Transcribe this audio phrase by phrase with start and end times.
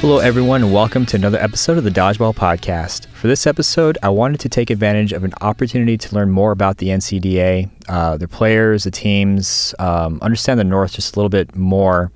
[0.00, 3.04] Hello, everyone, and welcome to another episode of the Dodgeball Podcast.
[3.08, 6.78] For this episode, I wanted to take advantage of an opportunity to learn more about
[6.78, 11.54] the NCDA, uh, their players, the teams, um, understand the North just a little bit
[11.54, 12.10] more,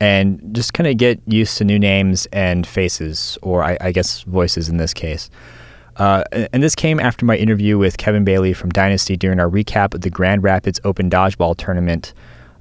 [0.00, 4.22] and just kind of get used to new names and faces, or I, I guess
[4.22, 5.30] voices in this case.
[5.94, 9.94] Uh, and this came after my interview with Kevin Bailey from Dynasty during our recap
[9.94, 12.14] of the Grand Rapids Open Dodgeball Tournament.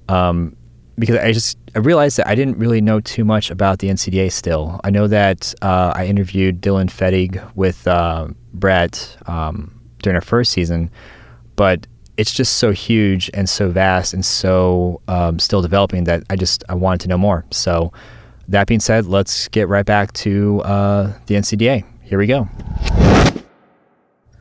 [0.07, 0.55] Um,
[0.99, 4.31] because I just I realized that I didn't really know too much about the NCDA
[4.31, 4.81] still.
[4.83, 10.53] I know that uh, I interviewed Dylan Fettig with uh, Brett um, during our first
[10.53, 10.89] season,
[11.55, 11.85] but
[12.17, 16.63] it's just so huge and so vast and so um, still developing that I just
[16.67, 17.45] I wanted to know more.
[17.51, 17.93] So
[18.47, 21.83] that being said, let's get right back to uh, the NCDA.
[22.01, 22.49] Here we go.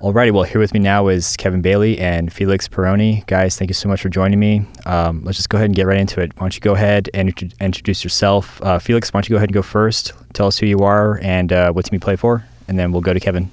[0.00, 3.26] Alrighty, well, here with me now is Kevin Bailey and Felix Perrone.
[3.26, 4.66] Guys, thank you so much for joining me.
[4.84, 6.32] Um, let's just go ahead and get right into it.
[6.36, 8.60] Why don't you go ahead and int- introduce yourself?
[8.62, 10.12] Uh, Felix, why don't you go ahead and go first?
[10.34, 13.00] Tell us who you are and uh, what team you play for, and then we'll
[13.00, 13.50] go to Kevin.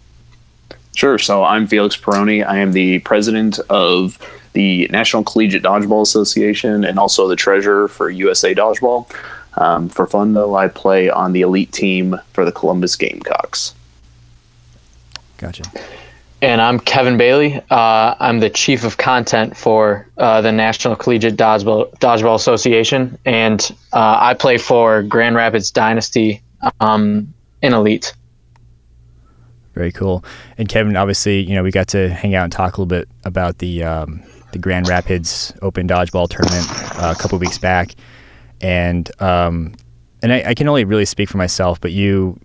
[0.96, 1.18] Sure.
[1.18, 2.44] So I'm Felix Perrone.
[2.44, 4.20] I am the president of
[4.52, 9.10] the National Collegiate Dodgeball Association and also the treasurer for USA Dodgeball.
[9.56, 13.74] Um, for fun, though, I play on the elite team for the Columbus Gamecocks.
[15.38, 15.64] Gotcha.
[16.44, 17.62] And I'm Kevin Bailey.
[17.70, 23.72] Uh, I'm the chief of content for uh, the National Collegiate Dodgeball, Dodgeball Association, and
[23.94, 26.42] uh, I play for Grand Rapids Dynasty
[26.82, 28.14] um, in Elite.
[29.74, 30.26] Very cool.
[30.58, 33.08] And Kevin, obviously, you know, we got to hang out and talk a little bit
[33.24, 34.22] about the um,
[34.52, 36.68] the Grand Rapids Open Dodgeball Tournament
[37.02, 37.96] uh, a couple weeks back,
[38.60, 39.76] and um,
[40.22, 42.38] and I, I can only really speak for myself, but you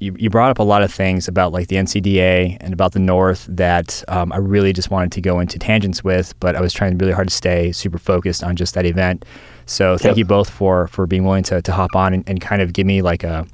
[0.00, 3.00] you, you brought up a lot of things about like the NCDA and about the
[3.00, 6.72] North that um, I really just wanted to go into tangents with, but I was
[6.72, 9.24] trying really hard to stay super focused on just that event.
[9.66, 10.18] So thank yep.
[10.18, 12.86] you both for for being willing to, to hop on and, and kind of give
[12.86, 13.46] me like a,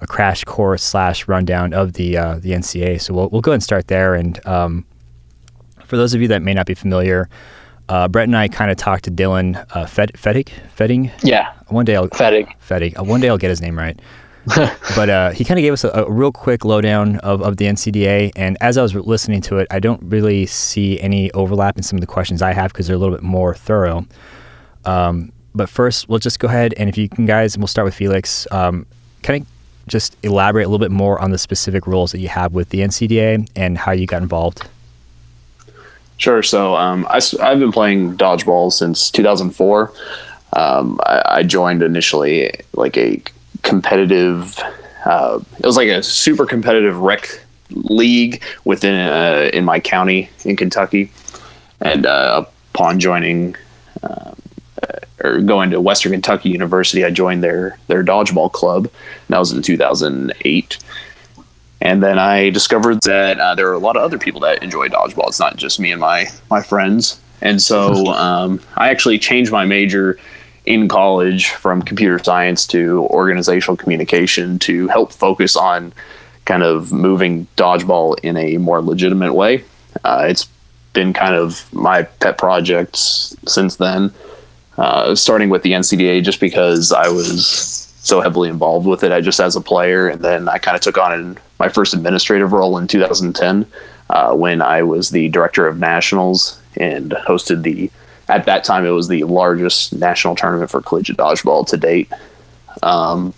[0.00, 3.00] a crash course slash rundown of the uh, the NCA.
[3.00, 4.14] So we'll we'll go ahead and start there.
[4.14, 4.84] And um,
[5.84, 7.28] for those of you that may not be familiar,
[7.88, 11.12] uh, Brett and I kind of talked to Dylan uh, Fed, Fettig, Fetting.
[11.22, 11.52] Yeah.
[11.68, 12.52] One day I'll Fettig.
[12.60, 12.98] Fettig.
[12.98, 13.98] Uh, one day I'll get his name right.
[14.96, 17.66] but uh, he kind of gave us a, a, real quick lowdown of, of the
[17.66, 18.32] NCDA.
[18.34, 21.96] And as I was listening to it, I don't really see any overlap in some
[21.96, 24.04] of the questions I have because they're a little bit more thorough.
[24.84, 27.94] Um, but first, we'll just go ahead and if you can, guys, we'll start with
[27.94, 28.48] Felix.
[28.50, 28.86] Um,
[29.22, 29.48] kind of
[29.86, 32.80] just elaborate a little bit more on the specific roles that you have with the
[32.80, 34.68] NCDA and how you got involved.
[36.16, 36.42] Sure.
[36.42, 39.92] So um, I, have been playing dodgeball since 2004.
[40.54, 43.22] Um, I, I, joined initially like a
[43.62, 44.58] competitive.
[45.04, 47.40] Uh, it was like a super competitive rec
[47.70, 51.10] league within uh, in my county in Kentucky,
[51.80, 53.56] and uh, upon joining
[54.02, 54.36] um,
[54.82, 58.84] uh, or going to Western Kentucky University, I joined their their dodgeball club.
[58.86, 60.78] And that was in 2008.
[61.80, 64.88] And then I discovered that uh, there are a lot of other people that enjoy
[64.88, 65.28] dodgeball.
[65.28, 67.20] It's not just me and my my friends.
[67.40, 70.18] And so um, I actually changed my major
[70.64, 75.92] in college from computer science to organizational communication to help focus on
[76.44, 79.64] kind of moving dodgeball in a more legitimate way.
[80.04, 80.48] Uh, it's
[80.92, 84.12] been kind of my pet project since then,
[84.78, 89.20] uh, starting with the NCDA just because I was so heavily involved with it I
[89.20, 90.08] just as a player.
[90.08, 93.66] And then I kind of took on my first administrative role in 2010
[94.10, 97.90] uh, when I was the director of nationals and hosted the
[98.28, 102.10] at that time it was the largest national tournament for collegiate dodgeball to date.
[102.82, 103.34] Um,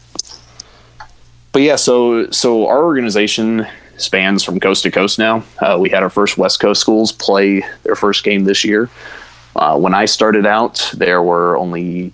[1.53, 5.45] but yeah, so so our organization spans from coast to coast now.
[5.61, 8.91] Uh, we had our first West Coast schools play their first game this year.
[9.57, 12.13] Uh, when I started out, there were only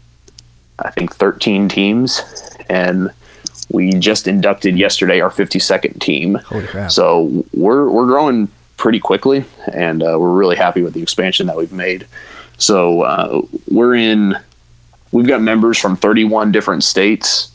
[0.79, 2.23] I think 13 teams,
[2.69, 3.11] and
[3.71, 6.39] we just inducted yesterday our 52nd team.
[6.89, 11.57] So we're we're growing pretty quickly, and uh, we're really happy with the expansion that
[11.57, 12.07] we've made.
[12.61, 14.37] So uh, we're in.
[15.13, 17.51] We've got members from 31 different states,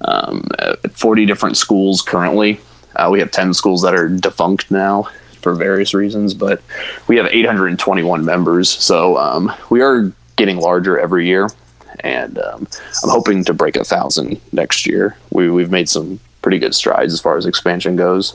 [0.00, 0.42] um,
[0.90, 2.58] 40 different schools currently.
[2.96, 5.08] Uh, we have 10 schools that are defunct now
[5.42, 6.60] for various reasons, but
[7.06, 8.68] we have 821 members.
[8.68, 11.48] So um, we are getting larger every year,
[12.00, 12.66] and um,
[13.04, 15.16] I'm hoping to break a thousand next year.
[15.30, 18.34] We, we've made some pretty good strides as far as expansion goes.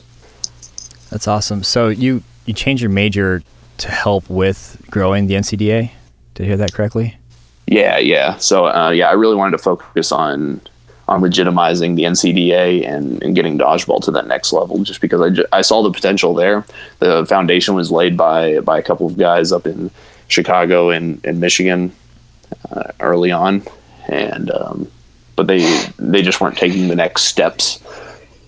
[1.10, 1.62] That's awesome.
[1.64, 3.42] So you you changed your major
[3.82, 5.90] to help with growing the NCDA.
[6.34, 7.16] Did I hear that correctly?
[7.66, 8.36] Yeah, yeah.
[8.38, 10.60] So uh, yeah, I really wanted to focus on
[11.08, 15.30] on legitimizing the NCDA and, and getting dodgeball to that next level, just because I,
[15.30, 16.64] ju- I saw the potential there.
[17.00, 19.90] The foundation was laid by by a couple of guys up in
[20.28, 21.92] Chicago and, and Michigan
[22.70, 23.62] uh, early on,
[24.08, 24.90] and um,
[25.36, 25.62] but they
[25.98, 27.82] they just weren't taking the next steps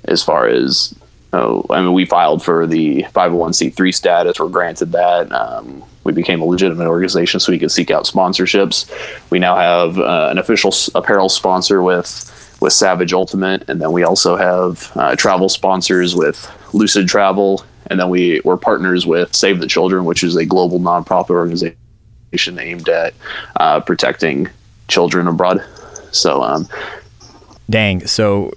[0.05, 0.95] as far as
[1.35, 4.39] oh, I mean, we filed for the 501c3 status.
[4.39, 5.31] We're granted that.
[5.33, 8.91] Um, we became a legitimate organization, so we could seek out sponsorships.
[9.31, 14.05] We now have uh, an official apparel sponsor with with Savage Ultimate, and then we
[14.05, 19.61] also have uh, travel sponsors with Lucid Travel, and then we we're partners with Save
[19.61, 23.15] the Children, which is a global nonprofit organization aimed at
[23.57, 24.49] uh, protecting
[24.89, 25.65] children abroad.
[26.13, 26.69] So, um,
[27.69, 28.07] dang.
[28.07, 28.53] So,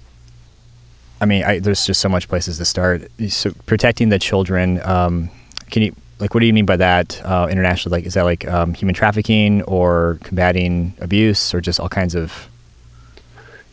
[1.20, 3.10] I mean, I, there's just so much places to start.
[3.28, 4.80] So, protecting the children.
[4.82, 5.30] Um,
[5.70, 7.98] can you like what do you mean by that uh, internationally?
[7.98, 12.48] Like, is that like um, human trafficking or combating abuse or just all kinds of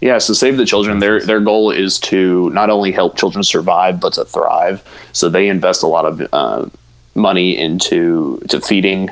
[0.01, 3.99] yeah, so Save the Children, their their goal is to not only help children survive
[3.99, 4.83] but to thrive.
[5.13, 6.69] So they invest a lot of uh,
[7.15, 9.09] money into to feeding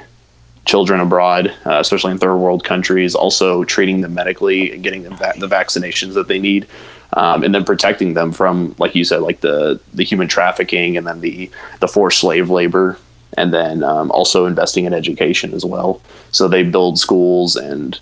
[0.66, 3.16] children abroad, uh, especially in third world countries.
[3.16, 6.68] Also treating them medically and getting them va- the vaccinations that they need,
[7.14, 11.08] um, and then protecting them from, like you said, like the the human trafficking and
[11.08, 11.50] then the
[11.80, 12.98] the forced slave labor,
[13.38, 16.02] and then um, also investing in education as well.
[16.32, 18.00] So they build schools and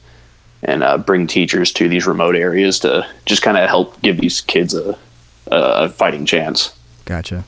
[0.64, 4.42] and uh, bring teachers to these remote areas to just kind of help give these
[4.42, 4.98] kids a,
[5.48, 6.74] a fighting chance.
[7.06, 7.44] Gotcha,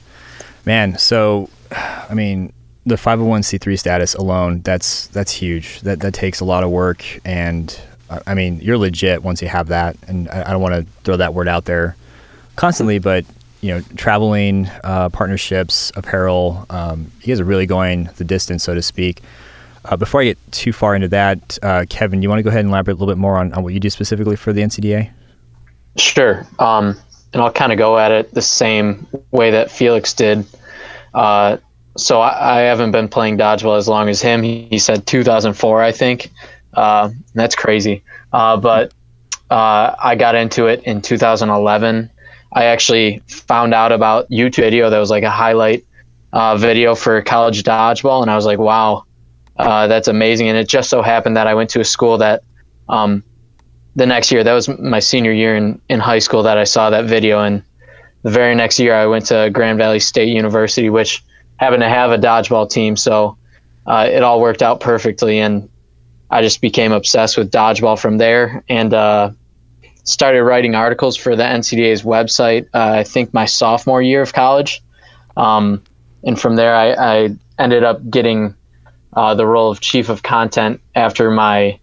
[0.66, 0.98] man.
[0.98, 2.52] So, I mean,
[2.86, 5.80] the 501c3 status alone that's that's huge.
[5.82, 7.80] That that takes a lot of work, and
[8.26, 9.98] I mean, you're legit once you have that.
[10.08, 11.96] And I, I don't want to throw that word out there
[12.56, 13.26] constantly, but
[13.62, 18.76] you know, traveling, uh, partnerships, apparel, um, you guys are really going the distance, so
[18.76, 19.22] to speak.
[19.86, 22.50] Uh, before I get too far into that, uh, Kevin, do you want to go
[22.50, 24.62] ahead and elaborate a little bit more on, on what you do specifically for the
[24.62, 25.12] NCDA?
[25.96, 26.46] Sure.
[26.60, 26.98] Um,
[27.32, 30.46] and I'll kind of go at it the same way that Felix did.
[31.14, 31.58] Uh,
[31.96, 34.42] so I, I, haven't been playing dodgeball as long as him.
[34.42, 36.32] He, he said 2004, I think.
[36.74, 38.04] Uh, that's crazy.
[38.32, 38.94] Uh, but
[39.50, 42.10] uh, I got into it in 2011.
[42.54, 45.86] I actually found out about YouTube video that was like a highlight
[46.58, 49.06] video for college dodgeball, and I was like, wow
[49.58, 50.50] uh, that's amazing.
[50.50, 52.44] And it just so happened that I went to a school that
[52.90, 53.24] um,
[53.96, 56.90] the next year, that was my senior year in, in high school, that I saw
[56.90, 57.42] that video.
[57.42, 57.64] And
[58.24, 61.24] the very next year, I went to Grand Valley State University, which
[61.58, 62.98] happened to have a dodgeball team.
[62.98, 63.38] So
[63.86, 65.40] uh, it all worked out perfectly.
[65.40, 65.70] And
[66.34, 69.30] I just became obsessed with dodgeball from there and uh,
[70.04, 74.82] started writing articles for the NCDA's website, uh, I think my sophomore year of college.
[75.38, 75.84] Um,
[76.24, 78.56] and from there, I, I ended up getting
[79.16, 81.80] uh, the role of chief of content after my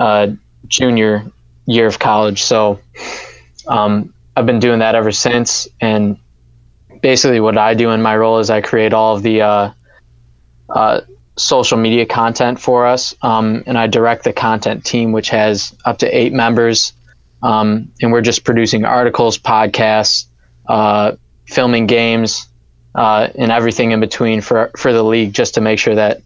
[0.00, 0.32] uh,
[0.66, 1.24] junior
[1.66, 2.42] year of college.
[2.42, 2.80] So
[3.68, 5.68] um, I've been doing that ever since.
[5.80, 6.18] And
[7.02, 9.72] basically, what I do in my role is I create all of the uh,
[10.70, 11.02] uh
[11.36, 15.98] social media content for us, um, and I direct the content team, which has up
[15.98, 16.92] to eight members.
[17.42, 20.26] Um, and we're just producing articles, podcasts,
[20.68, 22.48] uh, filming games,
[22.94, 26.22] uh, and everything in between for for the league, just to make sure that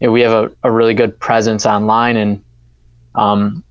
[0.00, 2.44] you know, we have a, a really good presence online and
[3.14, 3.64] um,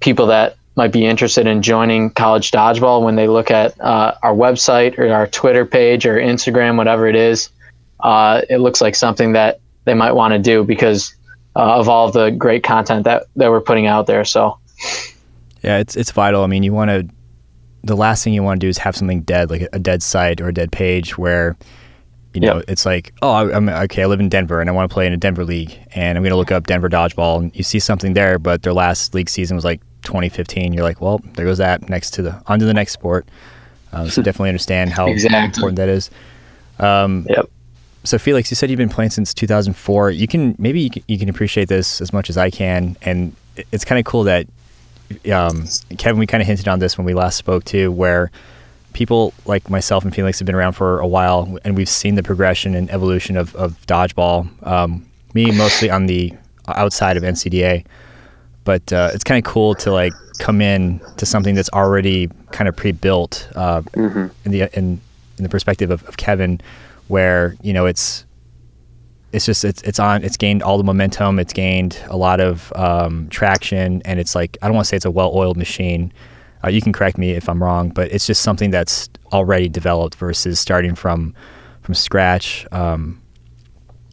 [0.00, 4.32] people that might be interested in joining college dodgeball when they look at uh, our
[4.32, 7.50] website or our twitter page or instagram whatever it is
[8.00, 11.14] uh, it looks like something that they might want to do because
[11.56, 14.58] uh, of all the great content that, that we're putting out there so
[15.62, 17.08] yeah it's, it's vital i mean you want to
[17.82, 20.40] the last thing you want to do is have something dead like a dead site
[20.40, 21.56] or a dead page where
[22.34, 22.64] you know, yep.
[22.68, 24.02] it's like, oh, I'm okay.
[24.02, 26.22] I live in Denver and I want to play in a Denver league, and I'm
[26.22, 29.28] going to look up Denver dodgeball, and you see something there, but their last league
[29.28, 30.72] season was like 2015.
[30.72, 31.88] You're like, well, there goes that.
[31.88, 33.26] Next to the on to the next sport.
[33.92, 35.44] Um, so definitely understand how exactly.
[35.44, 36.10] important that is.
[36.78, 37.50] Um, yep.
[38.04, 40.10] So Felix, you said you've been playing since 2004.
[40.10, 43.34] You can maybe you can, you can appreciate this as much as I can, and
[43.72, 44.46] it's kind of cool that
[45.32, 45.66] um,
[45.98, 46.18] Kevin.
[46.18, 48.30] We kind of hinted on this when we last spoke too, where
[48.92, 52.22] people like myself and Felix have been around for a while, and we've seen the
[52.22, 54.48] progression and evolution of, of dodgeball.
[54.66, 56.32] Um, me mostly on the
[56.68, 57.84] outside of NCDA,
[58.64, 62.66] but uh, it's kind of cool to like come in to something that's already kind
[62.68, 64.26] of pre-built uh, mm-hmm.
[64.44, 65.00] in the in,
[65.36, 66.60] in the perspective of, of Kevin,
[67.10, 68.24] where you know it's
[69.32, 72.72] it's just it's it's on it's gained all the momentum it's gained a lot of
[72.74, 76.12] um, traction and it's like i don't want to say it's a well-oiled machine
[76.62, 80.16] uh, you can correct me if I'm wrong, but it's just something that's already developed
[80.16, 81.34] versus starting from
[81.82, 82.66] from scratch.
[82.72, 83.20] Um,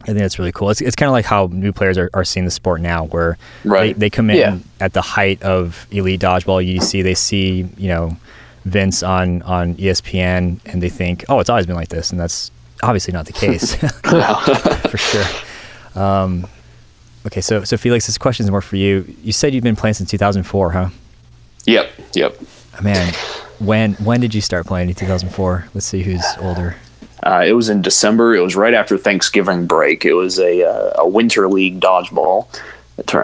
[0.02, 0.70] I think that's really cool.
[0.70, 3.36] It's, it's kind of like how new players are, are seeing the sport now, where
[3.64, 3.94] right.
[3.94, 4.58] they, they come in yeah.
[4.80, 7.02] at the height of elite dodgeball UDC.
[7.02, 8.16] They see, you know,
[8.64, 12.10] Vince on, on ESPN and they think, oh, it's always been like this.
[12.10, 12.50] And that's
[12.82, 13.74] obviously not the case
[14.90, 15.24] for sure.
[15.94, 16.46] Um,
[17.26, 19.14] okay, so, so Felix, this question is more for you.
[19.22, 20.88] You said you've been playing since 2004, huh?
[21.66, 22.36] Yep, yep.
[22.82, 23.12] Man,
[23.58, 25.68] when when did you start playing in 2004?
[25.74, 26.76] Let's see who's older.
[27.24, 28.34] Uh, it was in December.
[28.36, 30.04] It was right after Thanksgiving break.
[30.04, 32.46] It was a uh, a winter league dodgeball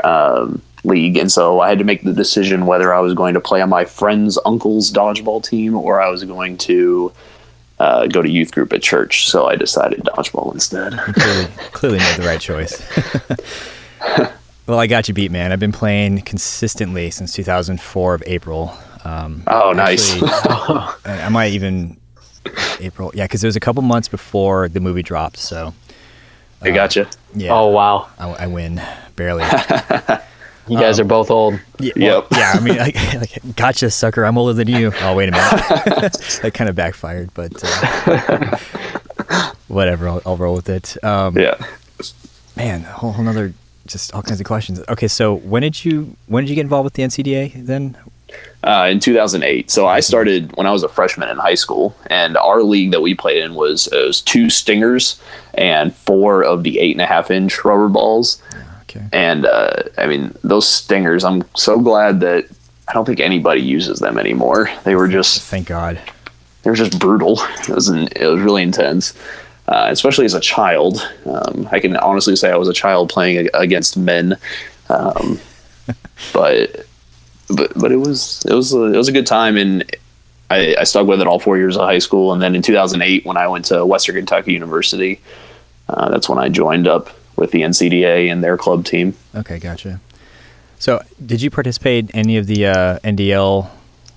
[0.04, 3.40] um, league, and so I had to make the decision whether I was going to
[3.40, 7.12] play on my friend's uncle's dodgeball team or I was going to
[7.84, 9.28] uh, go to youth group at church.
[9.28, 10.94] So I decided dodgeball instead.
[10.98, 12.82] Clearly, clearly made the right choice.
[14.66, 15.52] well, I got you beat, man.
[15.52, 18.74] I've been playing consistently since 2004 of April.
[19.04, 20.16] Um, oh, nice.
[20.22, 21.98] I might even
[22.80, 23.12] April.
[23.14, 25.36] Yeah, because it was a couple months before the movie dropped.
[25.36, 25.74] So
[26.62, 27.08] I uh, gotcha.
[27.34, 27.52] Yeah.
[27.52, 28.08] Oh wow.
[28.18, 28.80] I, I win
[29.14, 29.44] barely.
[30.68, 31.60] you guys um, are both old.
[31.78, 31.92] Yeah.
[31.96, 32.26] Well, yep.
[32.32, 32.52] yeah.
[32.54, 34.24] I mean, like, like, gotcha, sucker.
[34.24, 34.92] I'm older than you.
[35.00, 36.12] Oh, wait a minute.
[36.42, 38.58] that kind of backfired, but uh,
[39.68, 40.08] whatever.
[40.08, 41.02] I'll, I'll, roll with it.
[41.04, 41.54] Um, yeah.
[42.56, 43.52] Man, a whole, whole other
[43.86, 44.80] just all kinds of questions.
[44.88, 47.96] Okay, so when did you when did you get involved with the NCDA then?
[48.62, 49.70] uh, in 2008.
[49.70, 53.02] So I started when I was a freshman in high school, and our league that
[53.02, 55.20] we played in was, was two stingers
[55.54, 58.40] and four of the eight and a half inch rubber balls.
[58.94, 59.06] Okay.
[59.12, 62.46] And uh, I mean, those stingers, I'm so glad that
[62.88, 64.70] I don't think anybody uses them anymore.
[64.84, 66.00] They were just thank God.
[66.62, 67.38] They were just brutal.
[67.60, 69.14] It was an, it was really intense.
[69.66, 73.48] Uh, especially as a child, um, I can honestly say I was a child playing
[73.54, 74.36] against men.
[74.90, 75.40] Um,
[76.32, 76.86] but
[77.48, 79.84] but but it was it was a, it was a good time and
[80.50, 83.24] I, I, stuck with it all four years of high school and then in 2008
[83.24, 85.20] when I went to Western Kentucky University
[85.88, 89.14] uh, that's when I joined up with the NCDA and their club team.
[89.34, 90.00] Okay, gotcha.
[90.78, 93.70] So did you participate in any of the uh, NDL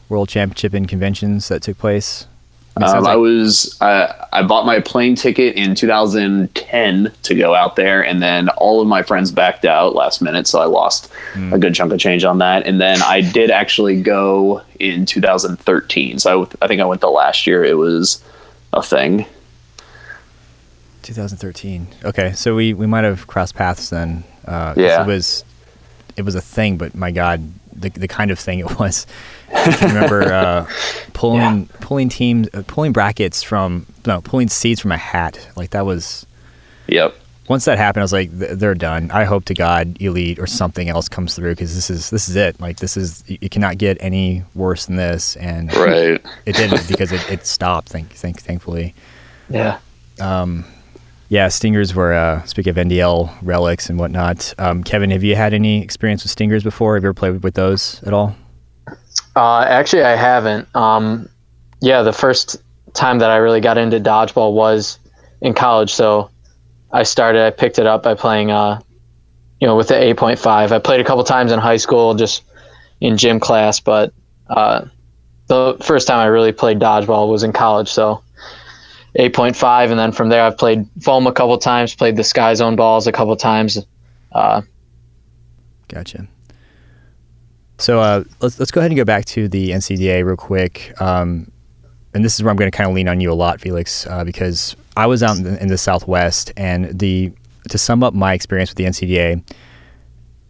[0.09, 2.27] World Championship and conventions that took place?
[2.75, 7.55] I, um, like- I was I, I bought my plane ticket in 2010 to go
[7.55, 11.11] out there, and then all of my friends backed out last minute, so I lost
[11.33, 11.53] mm.
[11.53, 12.65] a good chunk of change on that.
[12.67, 17.09] And then I did actually go in 2013, so I, I think I went the
[17.09, 17.63] last year.
[17.63, 18.23] It was
[18.73, 19.25] a thing.
[21.07, 21.87] 2013.
[22.03, 24.23] Okay, so we we might have crossed paths then.
[24.45, 25.45] Uh, yeah, it was
[26.17, 29.07] it was a thing, but my God, the the kind of thing it was.
[29.53, 30.69] I remember uh,
[31.13, 31.77] pulling yeah.
[31.79, 35.47] pulling teams, uh, pulling brackets from no, pulling seeds from a hat.
[35.55, 36.25] Like that was.
[36.87, 37.15] Yep.
[37.49, 39.09] Once that happened, I was like, they're done.
[39.09, 42.35] I hope to God, Elite or something else comes through because this is this is
[42.35, 42.59] it.
[42.59, 46.21] Like this is it cannot get any worse than this, and right.
[46.45, 47.87] it didn't because it, it stopped.
[47.87, 48.93] Thank, thank, thankfully.
[49.49, 49.79] Yeah.
[50.19, 50.65] Um,
[51.29, 54.53] yeah, stingers were uh, of NDL relics and whatnot.
[54.57, 56.95] Um, Kevin, have you had any experience with stingers before?
[56.95, 58.35] Have you ever played with those at all?
[59.35, 60.73] Uh, actually, I haven't.
[60.75, 61.27] Um,
[61.81, 62.57] yeah, the first
[62.93, 64.99] time that I really got into dodgeball was
[65.41, 65.93] in college.
[65.93, 66.31] So
[66.91, 68.79] I started, I picked it up by playing, uh,
[69.59, 70.71] you know, with the 8.5.
[70.71, 72.43] I played a couple times in high school, just
[73.01, 74.13] in gym class, but
[74.49, 74.85] uh,
[75.47, 77.89] the first time I really played dodgeball was in college.
[77.89, 78.23] So
[79.17, 82.75] 8.5, and then from there I've played foam a couple times, played the Sky Zone
[82.75, 83.85] balls a couple times.
[84.31, 84.61] Uh,
[85.87, 86.27] gotcha.
[87.79, 90.99] So uh, let's let's go ahead and go back to the NCDA real quick.
[91.01, 91.51] Um,
[92.13, 94.07] and this is where I'm going to kind of lean on you a lot, Felix,
[94.07, 97.31] uh, because I was out in the, in the, Southwest, and the
[97.69, 99.43] to sum up my experience with the NCDA,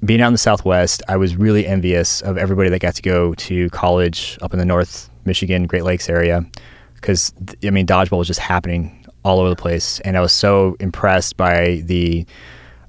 [0.06, 3.34] being out in the Southwest, I was really envious of everybody that got to go
[3.34, 6.46] to college up in the North Michigan, Great Lakes area,
[6.98, 10.75] because I mean dodgeball was just happening all over the place, and I was so
[10.80, 12.25] impressed by the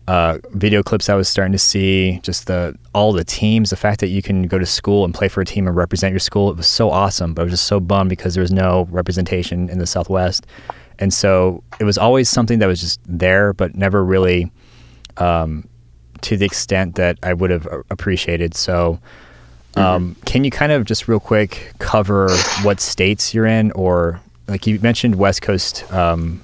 [0.09, 4.01] uh, video clips I was starting to see, just the all the teams, the fact
[4.01, 6.51] that you can go to school and play for a team and represent your school,
[6.51, 7.35] it was so awesome.
[7.35, 10.47] But I was just so bummed because there was no representation in the Southwest,
[10.99, 14.51] and so it was always something that was just there, but never really
[15.19, 15.69] um,
[16.23, 18.55] to the extent that I would have appreciated.
[18.55, 18.99] So.
[19.77, 20.23] Um, mm-hmm.
[20.25, 22.31] Can you kind of just real quick cover
[22.63, 26.43] what states you're in, or like you mentioned, West Coast um,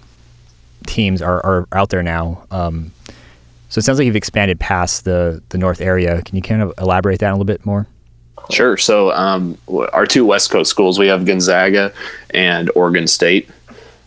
[0.86, 2.44] teams are, are out there now.
[2.50, 2.92] Um,
[3.68, 6.22] so it sounds like you've expanded past the the north area.
[6.22, 7.86] Can you kind of elaborate that a little bit more?
[8.50, 8.76] Sure.
[8.76, 9.58] So um,
[9.92, 11.92] our two West Coast schools, we have Gonzaga
[12.30, 13.48] and Oregon State.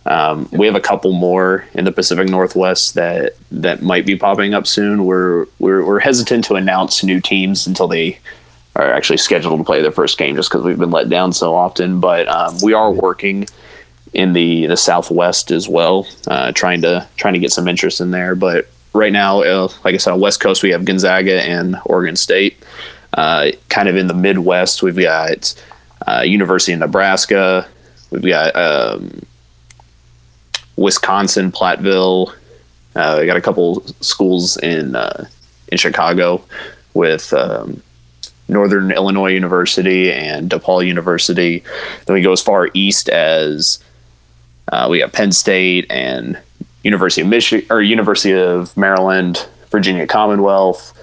[0.05, 4.53] Um, we have a couple more in the Pacific Northwest that that might be popping
[4.53, 5.05] up soon.
[5.05, 8.19] We're we're, we're hesitant to announce new teams until they
[8.77, 11.55] are actually scheduled to play their first game, just because we've been let down so
[11.55, 11.99] often.
[11.99, 13.47] But um, we are working
[14.13, 18.11] in the the Southwest as well, uh, trying to trying to get some interest in
[18.11, 18.35] there.
[18.35, 22.15] But right now, uh, like I said, on West Coast we have Gonzaga and Oregon
[22.15, 22.57] State.
[23.13, 25.55] Uh, kind of in the Midwest, we've got
[26.07, 27.67] uh, University of Nebraska.
[28.11, 29.21] We've got um,
[30.75, 32.31] Wisconsin, Platteville.
[32.95, 35.25] Uh, we got a couple schools in uh,
[35.69, 36.43] in Chicago
[36.93, 37.81] with um,
[38.49, 41.63] Northern Illinois University and DePaul University.
[42.05, 43.83] Then we go as far east as
[44.71, 46.39] uh, we have Penn State and
[46.83, 50.93] University of Michigan or University of Maryland, Virginia Commonwealth,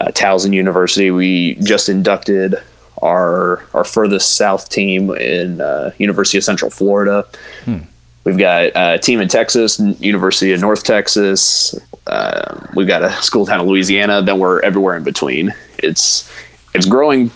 [0.00, 1.10] uh, Towson University.
[1.10, 2.56] We just inducted
[3.02, 7.26] our our furthest south team in uh, University of Central Florida.
[7.64, 7.78] Hmm.
[8.24, 11.74] We've got a team in Texas, University of North Texas.
[12.06, 14.20] Uh, we've got a school down in Louisiana.
[14.20, 15.54] Then we're everywhere in between.
[15.78, 16.30] It's
[16.74, 17.30] it's growing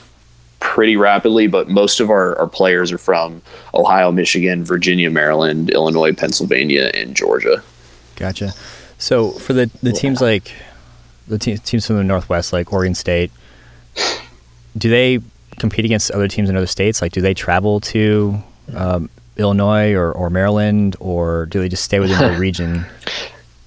[0.60, 3.42] pretty rapidly, but most of our, our players are from
[3.74, 7.62] Ohio, Michigan, Virginia, Maryland, Illinois, Pennsylvania, and Georgia.
[8.16, 8.52] Gotcha.
[8.98, 10.52] So for the, the teams like
[11.26, 13.32] the te- teams from the Northwest, like Oregon State,
[14.78, 15.18] do they
[15.58, 17.02] compete against other teams in other states?
[17.02, 18.42] Like, do they travel to
[18.74, 22.84] um, Illinois or, or Maryland, or do they just stay within the region?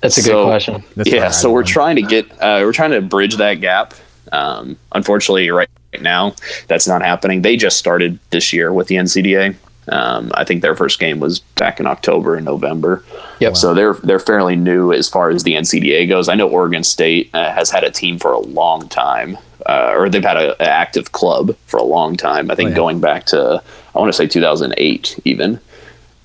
[0.02, 0.84] That's a so, good question.
[1.06, 3.94] yeah, so we're trying to get uh, we're trying to bridge that gap.
[4.32, 5.70] Um, unfortunately, right
[6.02, 6.36] now,
[6.68, 7.42] that's not happening.
[7.42, 9.56] They just started this year with the NCDA.
[9.88, 13.04] Um, I think their first game was back in October and November.
[13.40, 13.56] Yep.
[13.56, 16.28] So they're they're fairly new as far as the NCDA goes.
[16.28, 20.10] I know Oregon State uh, has had a team for a long time, uh, or
[20.10, 22.50] they've had an active club for a long time.
[22.50, 22.76] I think oh, yeah.
[22.76, 23.62] going back to
[23.94, 25.60] I want to say 2008 even,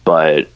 [0.05, 0.49] but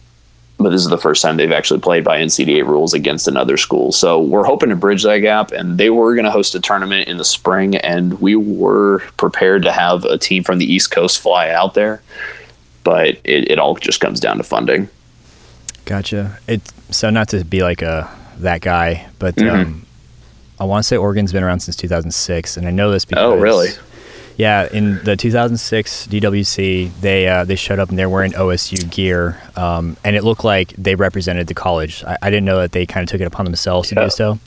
[0.64, 3.92] but this is the first time they've actually played by NCDA rules against another school.
[3.92, 5.52] So we're hoping to bridge that gap.
[5.52, 9.62] And they were going to host a tournament in the spring, and we were prepared
[9.64, 12.00] to have a team from the East Coast fly out there,
[12.82, 14.88] but it, it all just comes down to funding.
[15.84, 16.38] Gotcha.
[16.48, 19.54] It so not to be like a that guy, but mm-hmm.
[19.54, 19.86] um,
[20.58, 23.36] I want to say Oregon's been around since 2006, and I know this because oh
[23.36, 23.68] really
[24.36, 29.40] yeah, in the 2006 DWC, they uh, they showed up and they're wearing OSU gear,
[29.56, 32.02] um, and it looked like they represented the college.
[32.04, 34.00] I, I didn't know that they kind of took it upon themselves yeah.
[34.00, 34.38] to do so,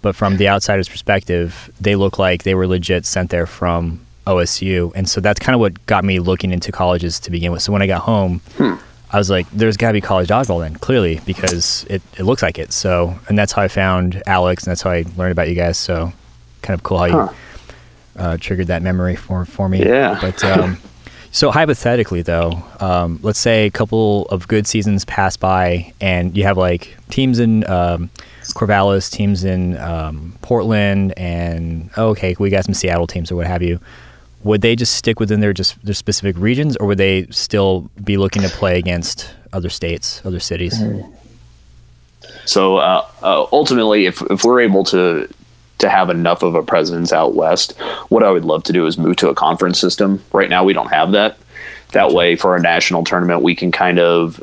[0.00, 4.92] but from the outsider's perspective, they look like they were legit sent there from OSU,
[4.94, 7.62] and so that's kind of what got me looking into colleges to begin with.
[7.62, 8.40] So when I got home.
[8.56, 8.74] Hmm.
[9.10, 12.42] I was like, there's got to be college dodgeball then, clearly, because it, it looks
[12.42, 12.74] like it.
[12.74, 15.78] So, and that's how I found Alex, and that's how I learned about you guys.
[15.78, 16.12] So,
[16.60, 17.28] kind of cool how huh.
[17.30, 17.36] you
[18.18, 19.84] uh, triggered that memory for for me.
[19.84, 20.18] Yeah.
[20.20, 20.78] But um,
[21.30, 26.44] so hypothetically, though, um, let's say a couple of good seasons pass by, and you
[26.44, 28.10] have like teams in um,
[28.54, 33.46] Corvallis, teams in um, Portland, and oh, okay, we got some Seattle teams or what
[33.46, 33.78] have you.
[34.44, 38.16] Would they just stick within their just their specific regions, or would they still be
[38.16, 40.80] looking to play against other states, other cities?
[42.46, 45.28] So uh, uh, ultimately, if if we're able to
[45.78, 47.78] to have enough of a presence out west.
[48.08, 50.22] What I would love to do is move to a conference system.
[50.32, 51.38] Right now, we don't have that.
[51.92, 54.42] That way, for a national tournament, we can kind of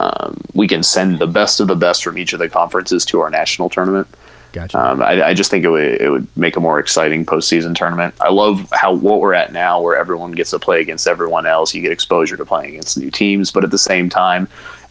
[0.00, 3.20] um, we can send the best of the best from each of the conferences to
[3.20, 4.08] our national tournament.
[4.52, 4.78] Gotcha.
[4.78, 8.14] Um, I, I, just think it would it would make a more exciting postseason tournament.
[8.20, 11.74] I love how what we're at now, where everyone gets to play against everyone else.
[11.74, 14.46] You get exposure to playing against new teams, but at the same time,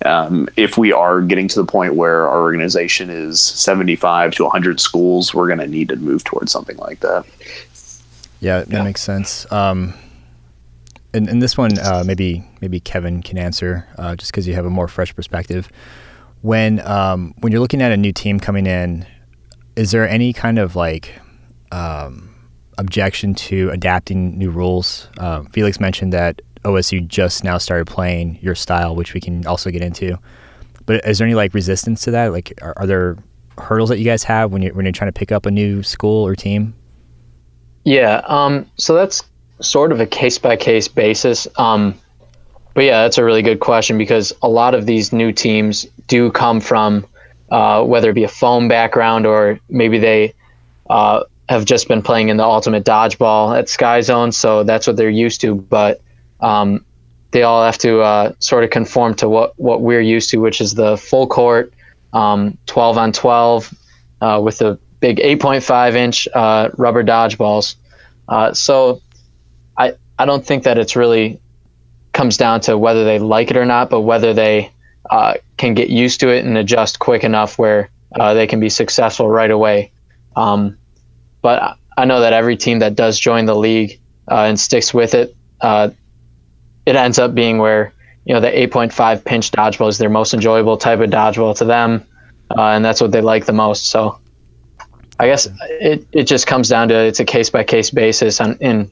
[0.05, 4.79] um, if we are getting to the point where our organization is 75 to 100
[4.79, 7.25] schools, we're going to need to move towards something like that.
[8.39, 8.83] Yeah, that yeah.
[8.83, 9.49] makes sense.
[9.51, 9.93] Um,
[11.13, 14.65] and, and, this one, uh, maybe maybe Kevin can answer, uh, just because you have
[14.65, 15.69] a more fresh perspective.
[16.41, 19.05] When um, when you're looking at a new team coming in,
[19.75, 21.13] is there any kind of like
[21.71, 22.33] um,
[22.77, 25.07] objection to adapting new rules?
[25.17, 29.69] Uh, Felix mentioned that OSU just now started playing your style, which we can also
[29.69, 30.17] get into.
[30.85, 32.31] But is there any like resistance to that?
[32.31, 33.17] Like, are, are there
[33.57, 35.83] hurdles that you guys have when you're when you're trying to pick up a new
[35.83, 36.73] school or team?
[37.83, 39.23] Yeah, um, so that's
[39.61, 41.47] sort of a case by case basis.
[41.57, 41.95] Um,
[42.73, 46.31] but yeah, that's a really good question because a lot of these new teams do
[46.31, 47.05] come from
[47.51, 50.33] uh, whether it be a foam background or maybe they
[50.89, 54.95] uh, have just been playing in the ultimate dodgeball at Sky Zone, so that's what
[54.95, 55.55] they're used to.
[55.55, 56.01] But
[56.43, 56.85] um,
[57.31, 60.61] they all have to uh, sort of conform to what, what we're used to, which
[60.61, 61.73] is the full court,
[62.13, 63.73] um, 12 on 12,
[64.21, 67.75] uh, with the big 8.5 inch uh, rubber dodgeballs.
[68.29, 69.01] Uh, so
[69.77, 71.41] I, I don't think that it's really
[72.11, 74.71] comes down to whether they like it or not, but whether they
[75.09, 78.69] uh, can get used to it and adjust quick enough where uh, they can be
[78.69, 79.91] successful right away.
[80.35, 80.77] Um,
[81.41, 85.35] but I know that every team that does join the league and sticks with it,
[86.85, 87.93] it ends up being where
[88.25, 92.05] you know the 8.5 pinch dodgeball is their most enjoyable type of dodgeball to them,
[92.57, 93.89] uh, and that's what they like the most.
[93.89, 94.19] So
[95.19, 98.57] I guess it, it just comes down to it's a case by case basis on
[98.59, 98.89] in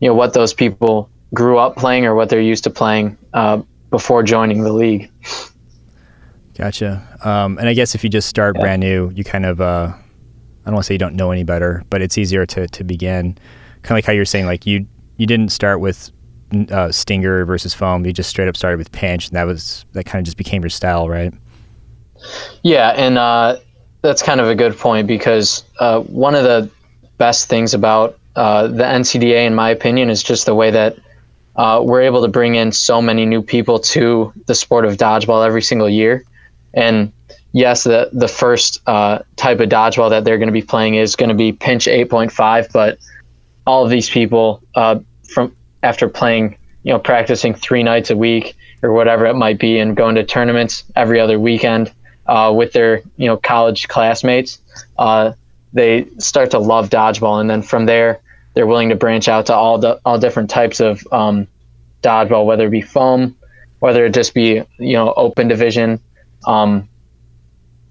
[0.00, 3.62] you know what those people grew up playing or what they're used to playing uh,
[3.90, 5.10] before joining the league.
[6.54, 7.06] Gotcha.
[7.24, 8.62] Um, and I guess if you just start yeah.
[8.62, 11.44] brand new, you kind of uh, I don't want to say you don't know any
[11.44, 13.38] better, but it's easier to to begin
[13.82, 16.10] kind of like how you're saying, like you you didn't start with
[16.70, 18.04] uh, stinger versus foam.
[18.04, 20.62] You just straight up started with pinch, and that was that kind of just became
[20.62, 21.32] your style, right?
[22.62, 23.58] Yeah, and uh,
[24.02, 26.70] that's kind of a good point because uh, one of the
[27.18, 30.96] best things about uh, the NCDA, in my opinion, is just the way that
[31.56, 35.44] uh, we're able to bring in so many new people to the sport of dodgeball
[35.44, 36.24] every single year.
[36.74, 37.12] And
[37.52, 41.14] yes, the the first uh, type of dodgeball that they're going to be playing is
[41.16, 42.98] going to be pinch 8.5, but
[43.66, 48.56] all of these people uh, from after playing, you know, practicing three nights a week
[48.82, 51.92] or whatever it might be, and going to tournaments every other weekend
[52.26, 54.60] uh, with their you know college classmates,
[54.98, 55.32] uh,
[55.72, 58.20] they start to love dodgeball, and then from there
[58.54, 61.46] they're willing to branch out to all the all different types of um,
[62.02, 63.36] dodgeball, whether it be foam,
[63.80, 66.00] whether it just be you know open division.
[66.46, 66.88] Um,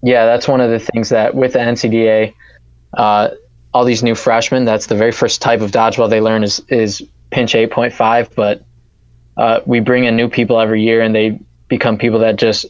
[0.04, 2.34] yeah, that's one of the things that with the NCDA,
[2.98, 3.30] uh,
[3.74, 7.06] all these new freshmen, that's the very first type of dodgeball they learn is is
[7.32, 8.36] pinch 8.5.
[8.36, 8.64] But
[9.38, 12.66] uh, we bring in new people every year, and they become people that just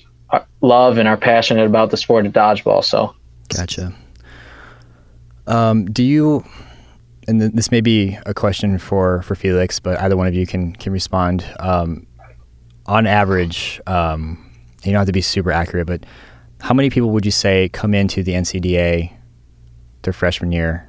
[0.62, 2.84] love and are passionate about the sport of dodgeball.
[2.84, 3.15] So,
[3.50, 3.93] gotcha.
[5.47, 6.45] Um, do you?
[7.28, 10.47] And th- this may be a question for for Felix, but either one of you
[10.47, 11.45] can can respond.
[11.60, 12.08] Um,
[12.86, 14.52] on average, um,
[14.84, 16.04] you don't have to be super accurate, but
[16.60, 19.13] how many people would you say come into the NCDA
[20.02, 20.88] their freshman year?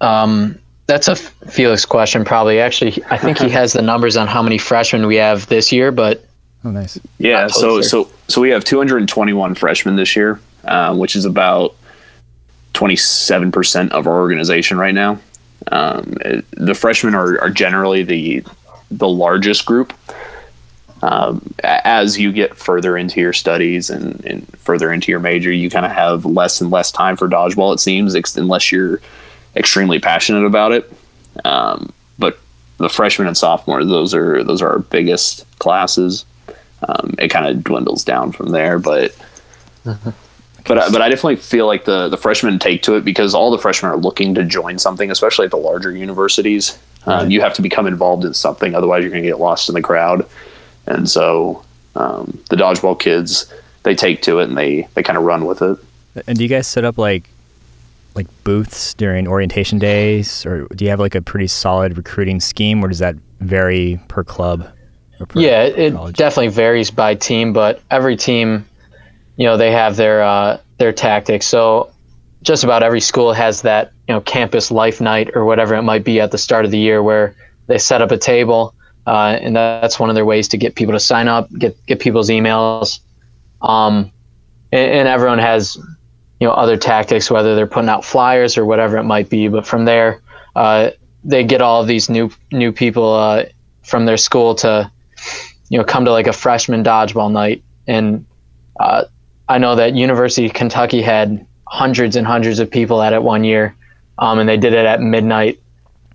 [0.00, 2.60] Um, that's a Felix question, probably.
[2.60, 5.92] Actually, I think he has the numbers on how many freshmen we have this year,
[5.92, 6.24] but
[6.64, 6.98] Oh, nice.
[7.18, 7.46] Yeah.
[7.46, 11.76] So so so we have 221 freshmen this year, uh, which is about
[12.74, 15.20] 27 percent of our organization right now.
[15.70, 16.14] Um,
[16.50, 18.44] the freshmen are, are generally the
[18.90, 19.92] the largest group.
[21.00, 25.70] Um, as you get further into your studies and, and further into your major, you
[25.70, 27.72] kind of have less and less time for dodgeball.
[27.72, 29.00] It seems, unless you're
[29.58, 30.90] extremely passionate about it.
[31.44, 32.38] Um, but
[32.78, 36.24] the freshmen and sophomore, those are those are our biggest classes
[36.86, 38.78] um, it kind of dwindles down from there.
[38.78, 39.16] But
[39.84, 40.12] but
[40.64, 43.90] but I definitely feel like the the freshmen take to it because all the freshmen
[43.92, 46.78] are looking to join something, especially at the larger universities.
[47.06, 47.22] Um, right.
[47.22, 49.74] Um, you have to become involved in something, otherwise you're going to get lost in
[49.74, 50.26] the crowd.
[50.86, 51.64] And so
[51.96, 53.52] um, the dodgeball kids
[53.84, 55.78] they take to it and they they kind of run with it.
[56.26, 57.28] And do you guys set up like
[58.18, 62.84] like booths during orientation days, or do you have like a pretty solid recruiting scheme,
[62.84, 64.68] or does that vary per club?
[65.34, 66.16] yeah, it college?
[66.16, 68.66] definitely varies by team, but every team,
[69.36, 71.46] you know, they have their uh, their tactics.
[71.46, 71.92] So
[72.42, 76.04] just about every school has that you know campus life night or whatever it might
[76.04, 77.36] be at the start of the year where
[77.68, 78.74] they set up a table,
[79.06, 82.00] uh, and that's one of their ways to get people to sign up, get get
[82.00, 82.98] people's emails,
[83.62, 84.10] um,
[84.72, 85.78] and, and everyone has
[86.40, 89.48] you know other tactics, whether they're putting out flyers or whatever it might be.
[89.48, 90.22] But from there,
[90.56, 90.90] uh,
[91.24, 93.44] they get all of these new new people uh,
[93.82, 94.90] from their school to
[95.68, 98.24] you know come to like a freshman dodgeball night and
[98.80, 99.04] uh,
[99.48, 103.44] i know that university of kentucky had hundreds and hundreds of people at it one
[103.44, 103.74] year
[104.18, 105.60] um, and they did it at midnight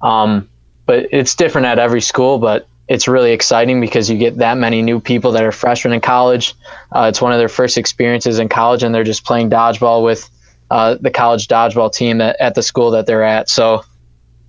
[0.01, 0.49] um,
[0.85, 4.81] but it's different at every school but it's really exciting because you get that many
[4.81, 6.53] new people that are freshmen in college
[6.91, 10.29] uh, it's one of their first experiences in college and they're just playing dodgeball with
[10.71, 13.83] uh, the college dodgeball team at, at the school that they're at so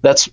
[0.02, 0.28] that's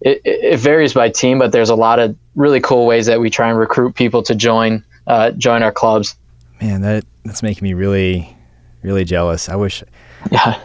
[0.00, 3.30] it, it varies by team, but there's a lot of really cool ways that we
[3.30, 6.16] try and recruit people to join uh, join our clubs.
[6.60, 8.36] Man, that that's making me really,
[8.82, 9.48] really jealous.
[9.48, 9.82] I wish.
[10.32, 10.60] Yeah.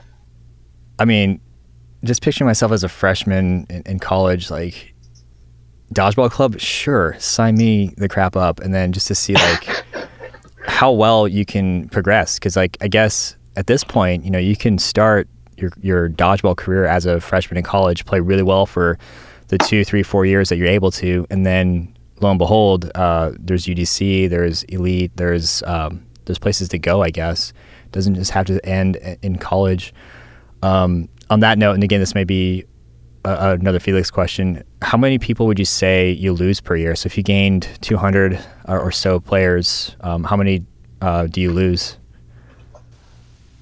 [0.98, 1.40] I mean,
[2.04, 4.93] just picturing myself as a freshman in, in college, like
[5.94, 9.68] dodgeball club, sure, sign me the crap up, and then just to see like
[10.68, 14.56] how well you can progress, because like I guess at this point, you know, you
[14.56, 15.28] can start
[15.58, 18.98] your your dodgeball career as a freshman in college, play really well for
[19.50, 23.32] the two, three, four years that you're able to, and then lo and behold, uh,
[23.40, 27.02] there's UDC, there's Elite, there's um, there's places to go.
[27.02, 27.52] I guess
[27.86, 29.94] it doesn't just have to end in college.
[30.62, 32.66] Um, on that note, and again, this may be
[33.26, 34.64] a, another Felix question.
[34.82, 36.96] How many people would you say you lose per year?
[36.96, 40.66] So if you gained 200 or, or so players, um, how many
[41.02, 41.98] uh, do you lose?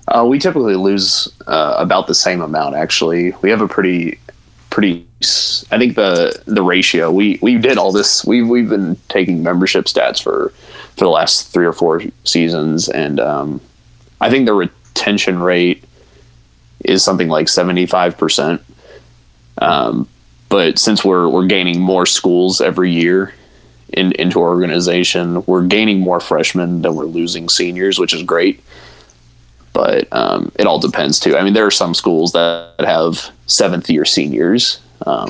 [0.08, 2.76] Uh, we typically lose uh, about the same amount.
[2.76, 4.20] Actually, we have a pretty,
[4.70, 5.08] pretty.
[5.72, 8.26] I think the the ratio we we did all this.
[8.26, 10.52] We we've been taking membership stats for
[10.98, 13.62] for the last three or four seasons, and um,
[14.20, 15.84] I think the retention rate
[16.84, 18.62] is something like seventy five percent.
[19.62, 20.08] Um,
[20.50, 23.34] but since we're we're gaining more schools every year
[23.94, 28.62] in, into our organization, we're gaining more freshmen than we're losing seniors, which is great
[29.74, 31.38] but um, it all depends too.
[31.38, 35.30] I mean, there are some schools that have seventh year seniors, um,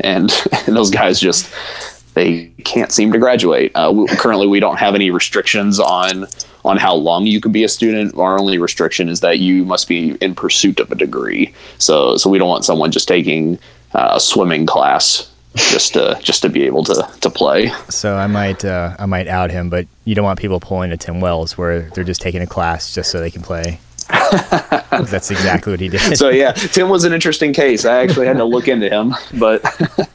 [0.00, 0.32] and,
[0.66, 1.52] and those guys just
[2.14, 3.72] they can't seem to graduate.
[3.74, 6.26] Uh, we, currently, we don't have any restrictions on
[6.68, 8.14] on how long you can be a student.
[8.16, 11.52] Our only restriction is that you must be in pursuit of a degree.
[11.78, 13.58] So so we don't want someone just taking
[13.94, 17.72] uh, a swimming class just to just to be able to to play.
[17.88, 20.96] So I might uh, I might out him, but you don't want people pulling a
[20.96, 23.80] Tim Wells where they're just taking a class just so they can play.
[24.90, 26.16] That's exactly what he did.
[26.16, 27.84] So yeah, Tim was an interesting case.
[27.84, 29.62] I actually had to look into him, but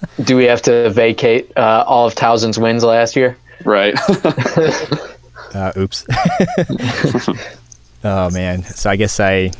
[0.23, 3.37] do we have to vacate uh, all of Towson's wins last year?
[3.65, 3.97] Right.
[5.53, 6.05] uh, oops.
[8.03, 8.63] oh man.
[8.63, 9.51] So I guess I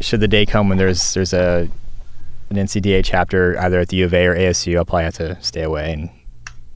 [0.00, 1.68] should the day come when there's there's a
[2.50, 5.40] an NCDA chapter either at the U of A or ASU, I'll probably have to
[5.42, 6.10] stay away and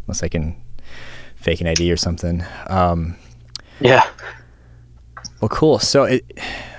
[0.07, 0.57] unless I can
[1.37, 2.45] fake an ID or something.
[2.69, 3.17] Um,
[3.81, 4.09] yeah.
[5.41, 5.79] Well, cool.
[5.79, 6.25] So it,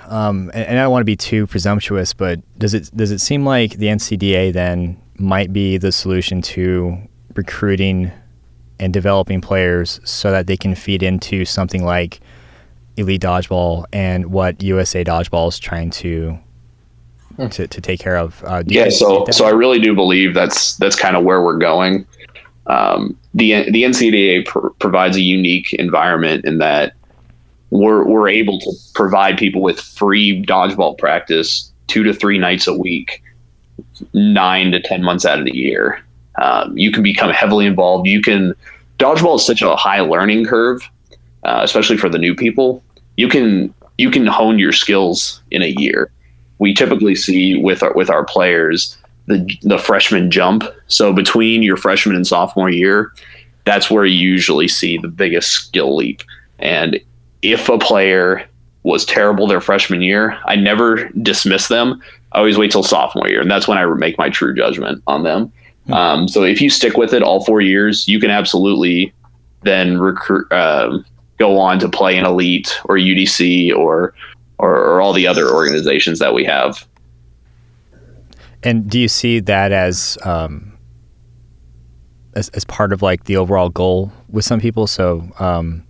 [0.07, 3.19] um, and, and I don't want to be too presumptuous, but does it does it
[3.19, 6.97] seem like the NCDA then might be the solution to
[7.35, 8.11] recruiting
[8.79, 12.19] and developing players so that they can feed into something like
[12.97, 16.37] elite dodgeball and what USA Dodgeball is trying to
[17.37, 17.47] Hmm.
[17.49, 18.41] to, to take care of.
[18.45, 22.05] Uh, yeah, so so I really do believe that's that's kind of where we're going.
[22.67, 26.93] Um, the the NCDA pr- provides a unique environment in that
[27.71, 32.73] we're we're able to provide people with free dodgeball practice two to three nights a
[32.73, 33.21] week,
[34.13, 36.01] nine to ten months out of the year.
[36.41, 38.07] Um, you can become heavily involved.
[38.07, 38.53] You can
[38.99, 40.89] dodgeball is such a high learning curve,
[41.43, 42.83] uh, especially for the new people.
[43.17, 46.11] You can you can hone your skills in a year
[46.59, 50.63] we typically see with our, with our players the the freshman jump.
[50.87, 53.11] So between your freshman and sophomore year,
[53.65, 56.21] that's where you usually see the biggest skill leap.
[56.59, 56.99] And
[57.41, 58.47] if a player
[58.83, 62.01] was terrible their freshman year, I never dismiss them.
[62.33, 65.23] I always wait till sophomore year, and that's when I make my true judgment on
[65.23, 65.51] them.
[65.87, 65.93] Hmm.
[65.93, 69.13] Um, so if you stick with it all four years, you can absolutely
[69.63, 70.99] then recruit, uh,
[71.37, 74.13] go on to play in elite or UDC or
[74.57, 76.87] or, or all the other organizations that we have.
[78.63, 80.77] And do you see that as um,
[82.35, 84.87] as, as part of like the overall goal with some people?
[84.87, 85.85] So, um,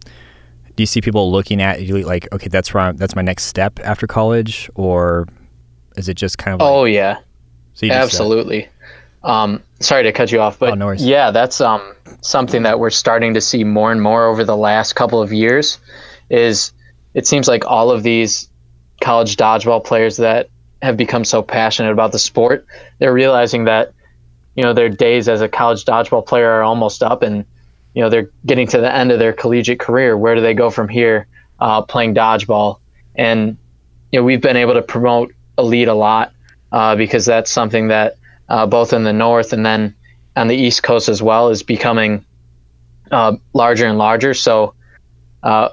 [0.75, 3.45] do you see people looking at you like, okay, that's where I'm, that's my next
[3.45, 5.27] step after college, or
[5.95, 6.59] is it just kind of?
[6.59, 7.19] Like, oh yeah,
[7.73, 8.67] so absolutely.
[9.25, 12.91] Um, sorry to cut you off, but oh, no yeah, that's um, something that we're
[12.91, 15.79] starting to see more and more over the last couple of years.
[16.29, 16.71] Is
[17.15, 18.49] it seems like all of these
[19.01, 20.49] college dodgeball players that
[20.83, 22.67] have become so passionate about the sport,
[22.99, 23.93] they're realizing that
[24.55, 27.45] you know their days as a college dodgeball player are almost up, and
[27.95, 30.15] you know they're getting to the end of their collegiate career.
[30.15, 31.27] Where do they go from here?
[31.59, 32.79] Uh, playing dodgeball,
[33.15, 33.57] and
[34.11, 36.31] you know we've been able to promote elite a lot
[36.71, 38.17] uh, because that's something that
[38.49, 39.95] uh, both in the north and then
[40.35, 42.25] on the east coast as well is becoming
[43.11, 44.33] uh, larger and larger.
[44.33, 44.73] So
[45.43, 45.69] uh,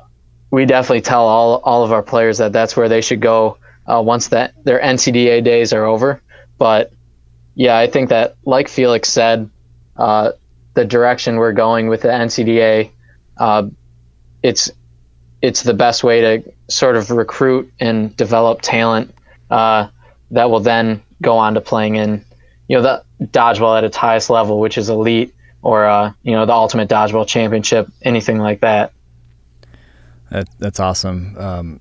[0.50, 4.02] we definitely tell all all of our players that that's where they should go uh,
[4.04, 6.22] once that their NCDA days are over.
[6.58, 6.92] But
[7.54, 9.48] yeah, I think that like Felix said,
[9.96, 10.32] uh,
[10.74, 12.90] the direction we're going with the NCDA,
[14.42, 14.70] it's
[15.42, 19.12] it's the best way to sort of recruit and develop talent
[19.50, 19.88] uh,
[20.30, 22.24] that will then go on to playing in
[22.68, 26.46] you know the dodgeball at its highest level, which is elite, or uh, you know
[26.46, 28.92] the ultimate dodgeball championship, anything like that.
[30.30, 31.36] That, that's awesome.
[31.36, 31.80] Um,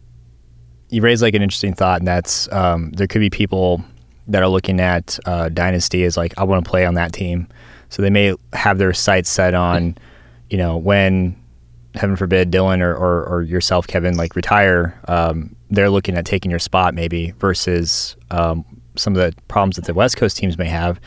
[0.89, 3.84] you raised like an interesting thought, and that's um, there could be people
[4.28, 7.48] that are looking at uh, Dynasty as like, I want to play on that team.
[7.89, 9.98] So they may have their sights set on,
[10.50, 11.36] you know, when
[11.96, 16.52] heaven forbid Dylan or, or, or yourself, Kevin, like retire, um, they're looking at taking
[16.52, 18.63] your spot maybe versus um,
[18.96, 21.00] some of the problems that the West Coast teams may have.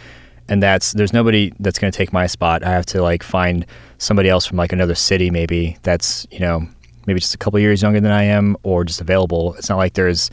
[0.48, 2.62] And that's there's nobody that's going to take my spot.
[2.62, 3.64] I have to like find
[3.98, 6.68] somebody else from like another city maybe that's you know
[7.06, 9.54] maybe just a couple years younger than I am or just available.
[9.54, 10.30] It's not like there's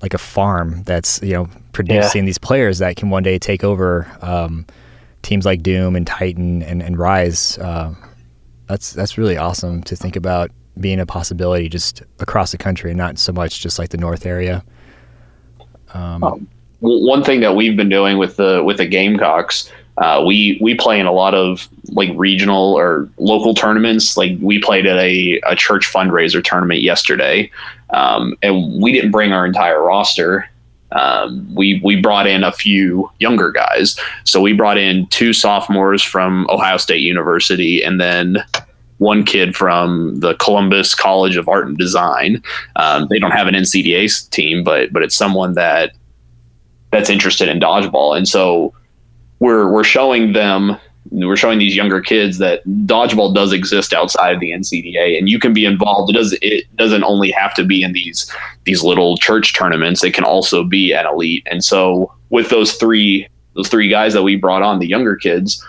[0.00, 2.26] like a farm that's you know producing yeah.
[2.26, 4.66] these players that can one day take over um,
[5.22, 7.58] teams like Doom and Titan and, and Rise.
[7.58, 7.94] Uh,
[8.66, 10.50] that's that's really awesome to think about
[10.80, 14.26] being a possibility just across the country, and not so much just like the North
[14.26, 14.64] area.
[15.94, 16.48] Um, um,
[16.82, 20.98] one thing that we've been doing with the with the Gamecocks uh, we we play
[20.98, 24.16] in a lot of like regional or local tournaments.
[24.16, 27.50] Like we played at a, a church fundraiser tournament yesterday,
[27.90, 30.48] um, and we didn't bring our entire roster.
[30.92, 33.98] Um, we we brought in a few younger guys.
[34.24, 38.38] So we brought in two sophomores from Ohio State University, and then
[38.96, 42.42] one kid from the Columbus College of Art and Design.
[42.76, 45.92] Um, they don't have an NCDA team, but but it's someone that
[46.92, 48.72] that's interested in dodgeball, and so
[49.40, 50.78] we're we're showing them
[51.10, 55.38] we're showing these younger kids that dodgeball does exist outside of the NCDA, and you
[55.38, 56.10] can be involved.
[56.10, 58.30] It does it doesn't only have to be in these
[58.64, 60.04] these little church tournaments.
[60.04, 61.46] It can also be an elite.
[61.50, 65.62] And so with those three those three guys that we brought on, the younger kids,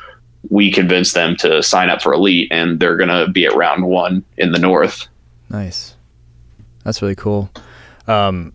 [0.49, 4.23] we convinced them to sign up for elite, and they're gonna be at round one
[4.37, 5.07] in the north.
[5.49, 5.95] Nice,
[6.83, 7.49] that's really cool.
[8.07, 8.53] Um,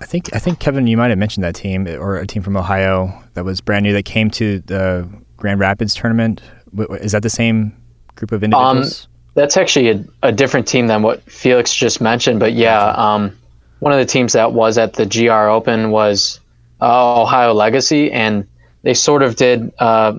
[0.00, 2.56] I think I think Kevin, you might have mentioned that team or a team from
[2.56, 6.40] Ohio that was brand new that came to the Grand Rapids tournament.
[7.00, 7.76] Is that the same
[8.14, 9.04] group of individuals?
[9.04, 12.40] Um, that's actually a, a, different team than what Felix just mentioned.
[12.40, 13.36] But yeah, um,
[13.80, 16.40] one of the teams that was at the GR Open was
[16.80, 18.46] uh, Ohio Legacy, and
[18.82, 20.14] they sort of did uh,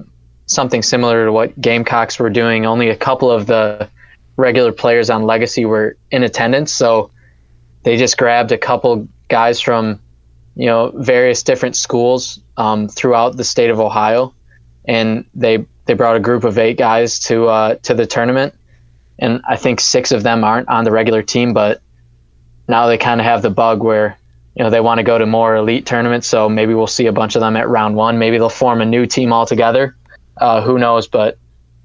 [0.46, 2.65] something similar to what Gamecocks were doing.
[2.65, 3.89] Only a couple of the
[4.38, 7.12] regular players on Legacy were in attendance, so
[7.84, 10.00] they just grabbed a couple guys from
[10.56, 14.34] you know various different schools um, throughout the state of Ohio
[14.86, 18.54] and they they brought a group of eight guys to uh, to the tournament,
[19.20, 21.82] and I think six of them aren't on the regular team, but
[22.67, 24.17] now they kind of have the bug where
[24.56, 26.28] you know they want to go to more elite tournaments.
[26.28, 28.20] So maybe we'll see a bunch of them at round one.
[28.20, 29.96] Maybe they'll form a new team altogether.
[30.38, 31.08] Uh, who knows?
[31.08, 31.38] But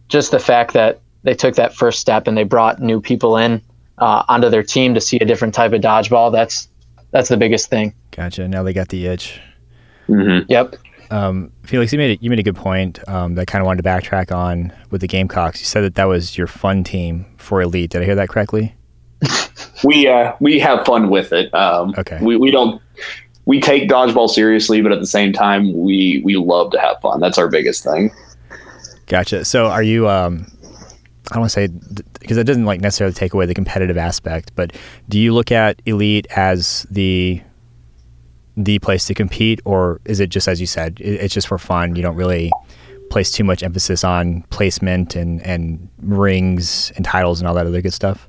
[0.09, 3.61] just the fact that they took that first step and they brought new people in
[3.99, 6.31] uh, onto their team to see a different type of dodgeball.
[6.31, 6.69] That's
[7.11, 7.95] that's the biggest thing.
[8.11, 8.49] Gotcha.
[8.49, 9.41] Now they got the itch.
[10.09, 10.51] Mm-hmm.
[10.51, 10.77] Yep.
[11.11, 13.67] Um, Felix, you made a, you made a good point um, that I kind of
[13.67, 15.61] wanted to backtrack on with the Gamecocks.
[15.61, 17.91] You said that that was your fun team for elite.
[17.91, 18.75] Did I hear that correctly?
[19.85, 21.53] we uh, we have fun with it.
[21.55, 22.19] Um, okay.
[22.21, 22.83] We, we don't
[23.47, 27.21] we take dodgeball seriously, but at the same time, we we love to have fun.
[27.21, 28.11] That's our biggest thing.
[29.07, 29.45] Gotcha.
[29.45, 30.09] So, are you?
[30.09, 30.47] Um,
[31.31, 31.69] I don't want to say
[32.21, 34.73] because it doesn't like necessarily take away the competitive aspect, but
[35.09, 37.43] do you look at elite as the
[38.57, 41.97] the place to compete, or is it just as you said, it's just for fun?
[41.97, 42.51] You don't really
[43.11, 47.83] place too much emphasis on placement and and rings and titles and all that other
[47.83, 48.29] good stuff.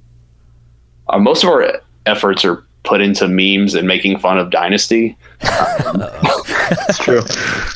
[1.09, 5.17] Uh, most of our efforts are put into memes and making fun of Dynasty.
[5.41, 7.21] That's true.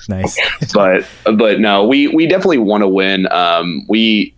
[0.09, 0.39] nice.
[0.73, 1.05] but
[1.35, 3.31] but no, we we definitely want to win.
[3.31, 4.33] Um, we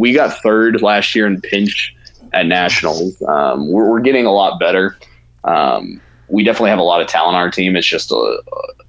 [0.00, 1.94] we got third last year in pinch
[2.32, 3.20] at nationals.
[3.28, 4.96] Um, we're, we're getting a lot better.
[5.44, 7.76] Um, we definitely have a lot of talent on our team.
[7.76, 8.82] It's just a, uh,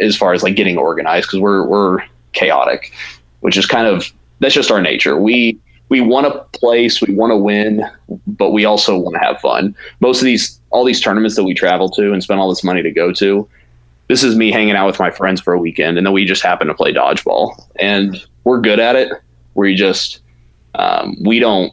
[0.00, 1.98] as far as like getting organized because we're we're
[2.32, 2.94] chaotic,
[3.40, 5.18] which is kind of that's just our nature.
[5.20, 5.58] We
[5.90, 7.84] we want to place, we want to win,
[8.26, 9.76] but we also want to have fun.
[10.00, 12.82] Most of these all these tournaments that we travel to and spend all this money
[12.82, 13.46] to go to,
[14.08, 16.42] this is me hanging out with my friends for a weekend, and then we just
[16.42, 19.12] happen to play dodgeball, and we're good at it.
[19.54, 20.21] We just
[20.74, 21.72] um, we don't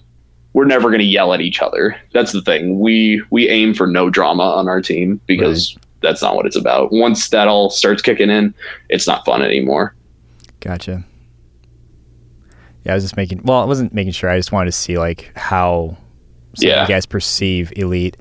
[0.53, 1.95] we're never going to yell at each other.
[2.13, 2.79] That's the thing.
[2.79, 5.85] We we aim for no drama on our team because right.
[6.01, 6.91] that's not what it's about.
[6.91, 8.53] Once that all starts kicking in,
[8.89, 9.95] it's not fun anymore.
[10.59, 11.03] Gotcha.
[12.83, 13.43] Yeah, I was just making.
[13.43, 14.29] Well, I wasn't making sure.
[14.29, 15.97] I just wanted to see like how
[16.55, 16.81] yeah.
[16.81, 18.17] you guys perceive elite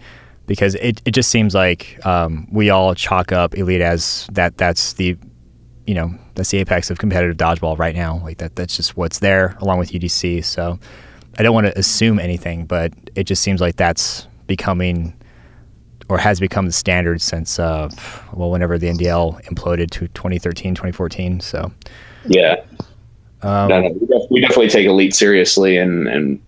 [0.46, 4.94] because it, it just seems like um, we all chalk up elite as that that's
[4.94, 5.16] the
[5.88, 8.20] you know that's the apex of competitive dodgeball right now.
[8.22, 10.78] Like that that's just what's there along with UDC so
[11.38, 15.14] I don't want to assume anything, but it just seems like that's becoming
[16.10, 17.88] or has become the standard since uh,
[18.34, 21.72] well whenever the NDL imploded to 2013 2014 so.
[22.26, 22.56] Yeah.
[23.40, 26.42] Um, no, no, we definitely take elite seriously and and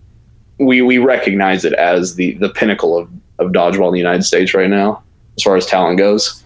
[0.59, 4.53] we we recognize it as the the pinnacle of of dodgeball in the United States
[4.53, 5.01] right now
[5.35, 6.40] as far as talent goes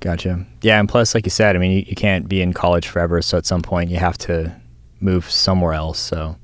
[0.00, 2.88] gotcha yeah and plus like you said I mean you, you can't be in college
[2.88, 4.54] forever so at some point you have to
[5.00, 6.36] move somewhere else so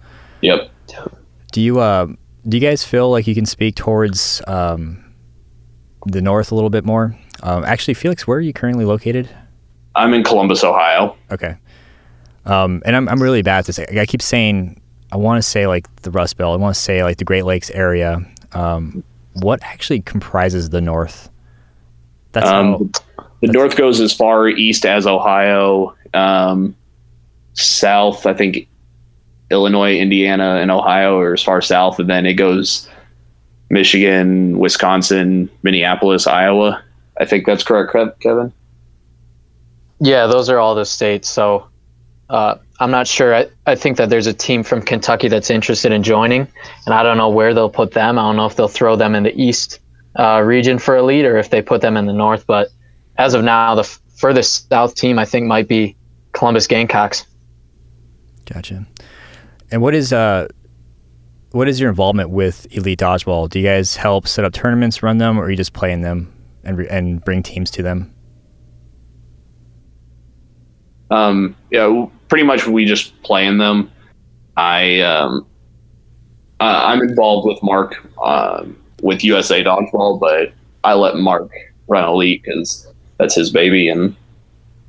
[0.42, 0.70] yep
[1.56, 2.06] do you uh,
[2.48, 5.02] do you guys feel like you can speak towards um,
[6.06, 7.18] the north a little bit more?
[7.42, 9.28] Um, actually, Felix, where are you currently located?
[9.94, 11.16] I'm in Columbus, Ohio.
[11.30, 11.56] Okay.
[12.44, 13.78] Um, and I'm I'm really bad at this.
[13.78, 14.80] I keep saying
[15.12, 16.52] I want to say like the Rust Belt.
[16.52, 18.20] I want to say like the Great Lakes area.
[18.52, 19.02] Um,
[19.32, 21.30] what actually comprises the north?
[22.36, 22.78] That's um, how,
[23.40, 25.96] the that's north goes as far east as Ohio.
[26.12, 26.76] Um,
[27.54, 28.68] south, I think
[29.50, 32.86] Illinois, Indiana, and Ohio are as far south, and then it goes
[33.70, 36.82] Michigan, Wisconsin, Minneapolis, Iowa.
[37.18, 38.52] I think that's correct, Kevin.
[39.98, 41.26] Yeah, those are all the states.
[41.30, 41.66] So
[42.28, 43.34] uh, I'm not sure.
[43.34, 46.46] I, I think that there's a team from Kentucky that's interested in joining,
[46.84, 48.18] and I don't know where they'll put them.
[48.18, 49.80] I don't know if they'll throw them in the East
[50.18, 52.46] uh, region for elite or if they put them in the North.
[52.46, 52.68] But
[53.18, 55.96] as of now, the f- furthest south team I think might be
[56.32, 57.26] Columbus Gamecocks.
[58.46, 58.86] Gotcha.
[59.70, 60.48] And what is uh
[61.52, 63.48] what is your involvement with Elite Dodgeball?
[63.48, 66.32] Do you guys help set up tournaments, run them, or are you just playing them
[66.64, 68.12] and and bring teams to them?
[71.10, 73.90] Um, yeah, pretty much we just play in them.
[74.56, 75.46] I um,
[76.60, 80.52] uh, I'm involved with Mark um, with USA Dodgeball, but
[80.84, 81.50] I let Mark
[81.88, 82.86] run Elite because
[83.18, 84.16] that's his baby, and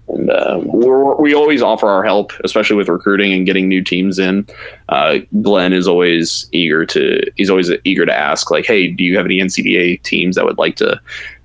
[0.10, 4.48] and uh, we always offer our help, especially with recruiting and getting new teams in.
[4.88, 9.18] Uh, Glenn is always eager to he's always eager to ask like, hey, do you
[9.18, 11.00] have any NCDA teams that would like to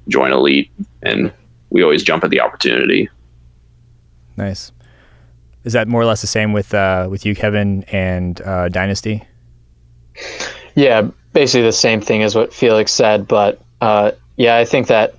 [0.09, 0.71] join Elite?
[1.03, 1.33] And
[1.71, 3.09] we always jump at the opportunity.
[4.37, 4.71] Nice.
[5.65, 9.25] Is that more or less the same with uh, with you, Kevin, and uh, Dynasty?
[10.75, 15.15] Yeah, basically the same thing as what Felix said, but uh, yeah, I think that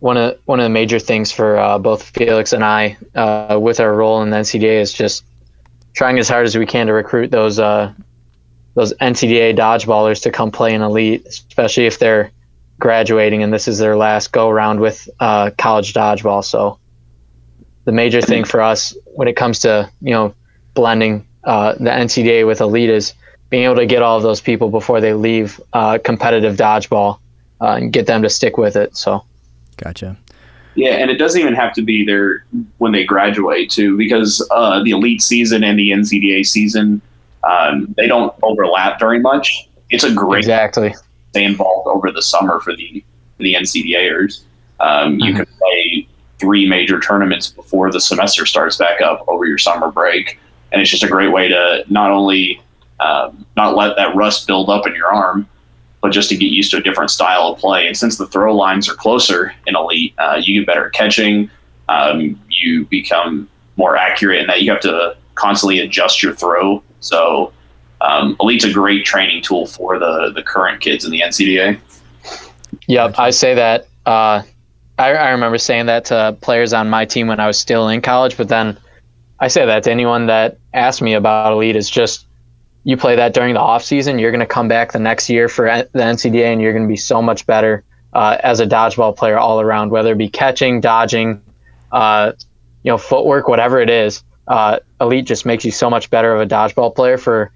[0.00, 3.80] one of one of the major things for uh, both Felix and I uh, with
[3.80, 5.24] our role in the NCDA is just
[5.94, 7.92] trying as hard as we can to recruit those uh,
[8.74, 12.30] those NCDA dodgeballers to come play in elite, especially if they're
[12.78, 16.44] graduating and this is their last go around with uh, college dodgeball.
[16.44, 16.78] So
[17.86, 20.34] the major thing for us when it comes to you know
[20.74, 23.14] blending uh, the NCDA with elite is
[23.50, 27.18] being able to get all of those people before they leave uh, competitive dodgeball
[27.60, 28.96] and get them to stick with it.
[28.96, 29.24] So.
[29.76, 30.16] Gotcha.
[30.74, 32.44] Yeah, and it doesn't even have to be there
[32.78, 37.00] when they graduate too, because uh, the elite season and the NCDA season
[37.44, 39.68] um, they don't overlap very much.
[39.90, 40.94] It's a great exactly
[41.30, 43.04] stay involved over the summer for the
[43.36, 44.42] for the NCDAers.
[44.80, 45.20] Um, mm-hmm.
[45.20, 49.90] You can play three major tournaments before the semester starts back up over your summer
[49.90, 50.38] break,
[50.72, 52.60] and it's just a great way to not only
[53.00, 55.48] um, not let that rust build up in your arm,
[56.00, 57.86] but just to get used to a different style of play.
[57.86, 61.50] And since the throw lines are closer in elite, uh, you get better at catching.
[61.88, 66.82] Um, you become more accurate in that you have to constantly adjust your throw.
[67.00, 67.52] So
[68.00, 71.78] um, elite's a great training tool for the the current kids in the NCDA.
[72.88, 73.86] Yep, I say that.
[74.04, 74.42] Uh,
[74.98, 78.00] I, I remember saying that to players on my team when I was still in
[78.00, 78.78] college, but then
[79.40, 82.26] I say that to anyone that asked me about elite is just
[82.86, 85.48] you play that during the off season, you're going to come back the next year
[85.48, 87.82] for the NCDA, and you're going to be so much better
[88.12, 91.42] uh, as a dodgeball player all around, whether it be catching, dodging,
[91.90, 92.30] uh,
[92.84, 94.22] you know, footwork, whatever it is.
[94.46, 97.50] Uh, Elite just makes you so much better of a dodgeball player for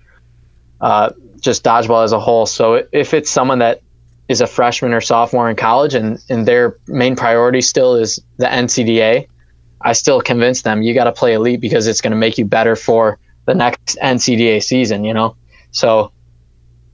[0.81, 2.45] uh, just dodgeball as a whole.
[2.45, 3.83] So if it's someone that
[4.29, 8.47] is a freshman or sophomore in college and, and their main priority still is the
[8.47, 9.29] NCDA,
[9.81, 12.45] I still convince them you got to play Elite because it's going to make you
[12.45, 13.21] better for
[13.51, 15.37] the next NCDA season, you know?
[15.73, 16.13] So,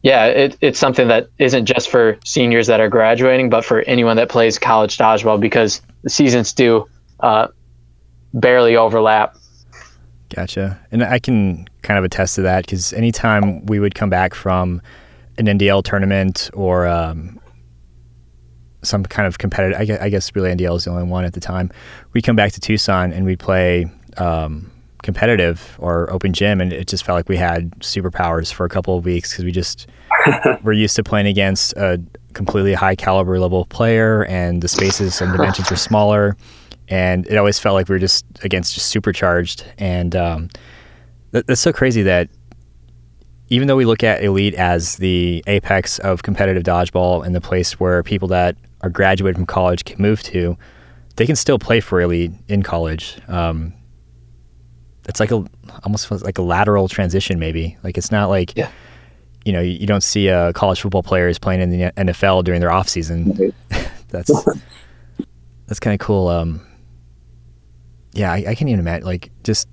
[0.03, 4.17] yeah, it, it's something that isn't just for seniors that are graduating, but for anyone
[4.17, 6.89] that plays college dodgeball because the seasons do
[7.21, 7.49] uh,
[8.33, 9.37] barely overlap.
[10.35, 10.81] Gotcha.
[10.91, 14.81] And I can kind of attest to that because anytime we would come back from
[15.37, 17.39] an NDL tournament or um,
[18.83, 21.35] some kind of competitive, I guess, I guess, really NDL is the only one at
[21.35, 21.71] the time,
[22.15, 24.71] we'd come back to Tucson and we'd play um,
[25.07, 28.99] competitive or open gym, and it just felt like we had superpowers for a couple
[28.99, 29.87] of weeks because we just
[30.63, 32.03] were used to playing against a
[32.35, 36.37] completely high caliber level player, and the spaces and dimensions were smaller,
[36.89, 40.49] and it always felt like we were just against just supercharged, and um,
[41.31, 42.29] that, that's so crazy that
[43.49, 47.79] even though we look at elite as the apex of competitive dodgeball and the place
[47.79, 50.59] where people that are graduated from college can move to,
[51.15, 53.19] they can still play for elite in college.
[53.29, 53.73] Um,
[55.09, 55.45] it's like a
[55.85, 58.71] almost like a lateral transition maybe like it's not like yeah.
[59.45, 62.61] you know you, you don't see uh, college football players playing in the NFL during
[62.61, 63.53] their off season
[64.09, 64.31] that's
[65.67, 66.65] that's kind of cool um,
[68.13, 69.69] yeah I, I, can't even imagine like just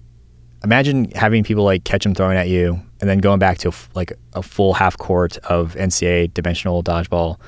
[0.63, 3.73] imagine having people like catch them throwing at you and then going back to a,
[3.95, 7.39] like a full half court of NCDA dimensional dodgeball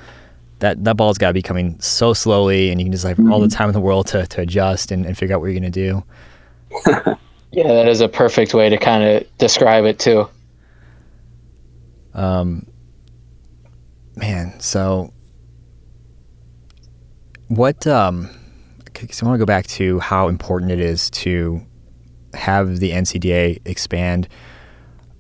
[0.60, 3.32] that that ball's got to be coming so slowly and you can just have mm-hmm.
[3.32, 3.58] all the mm-hmm.
[3.58, 6.04] time in the world to, to adjust and, and figure out what you're going to
[6.84, 7.16] do
[7.56, 10.28] Yeah, that is a perfect way to kind of describe it too.
[12.14, 12.68] Um,
[14.18, 15.14] man, so
[17.48, 17.88] what?
[17.88, 18.30] Um,
[19.10, 21.66] so I want to go back to how important it is to
[22.34, 24.28] have the NCDA expand.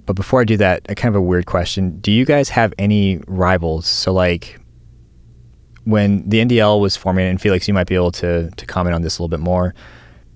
[0.05, 2.73] But before I do that, a kind of a weird question: Do you guys have
[2.77, 3.87] any rivals?
[3.87, 4.59] So, like,
[5.85, 9.03] when the NDL was forming, and Felix, you might be able to to comment on
[9.03, 9.73] this a little bit more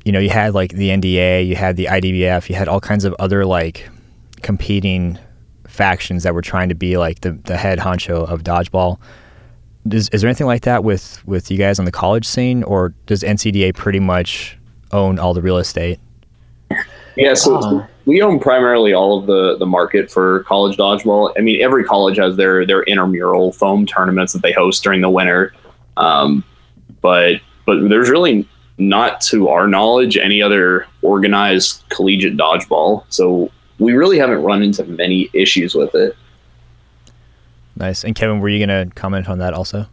[0.10, 3.06] you know, you had like the NDA, you had the IDBF, you had all kinds
[3.06, 3.88] of other like
[4.42, 5.20] competing
[5.68, 8.98] factions that were trying to be like the, the head honcho of dodgeball.
[9.92, 12.96] Is, is there anything like that with, with you guys on the college scene, or
[13.06, 14.58] does NCDA pretty much
[14.92, 16.00] own all the real estate?
[17.16, 21.34] Yeah, so uh, we own primarily all of the the market for college dodgeball.
[21.38, 25.10] I mean, every college has their their intramural foam tournaments that they host during the
[25.10, 25.54] winter,
[25.98, 26.44] um,
[27.02, 28.48] but but there's really
[28.80, 33.04] not to our knowledge any other organized collegiate dodgeball.
[33.10, 36.16] So we really haven't run into many issues with it.
[37.76, 38.04] Nice.
[38.04, 39.86] And Kevin, were you going to comment on that also?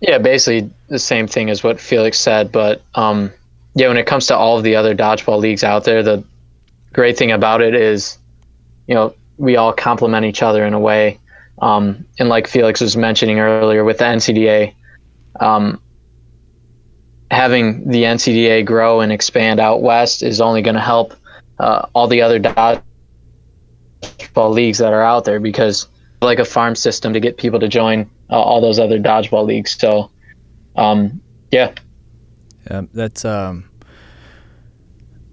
[0.00, 3.32] Yeah, basically the same thing as what Felix said, but um,
[3.74, 6.22] yeah, when it comes to all of the other dodgeball leagues out there, the
[6.92, 8.18] great thing about it is,
[8.86, 11.18] you know, we all complement each other in a way.
[11.60, 14.74] Um, and like Felix was mentioning earlier with the NCDA,
[15.40, 15.80] um,
[17.30, 21.14] having the NCDA grow and expand out west is only going to help
[21.58, 22.82] uh, all the other dodgeball
[24.52, 25.88] leagues that are out there because
[26.22, 29.78] like a farm system to get people to join uh, all those other dodgeball leagues.
[29.78, 30.10] So,
[30.76, 31.20] um,
[31.50, 31.72] yeah.
[32.70, 33.68] Yeah, that's um.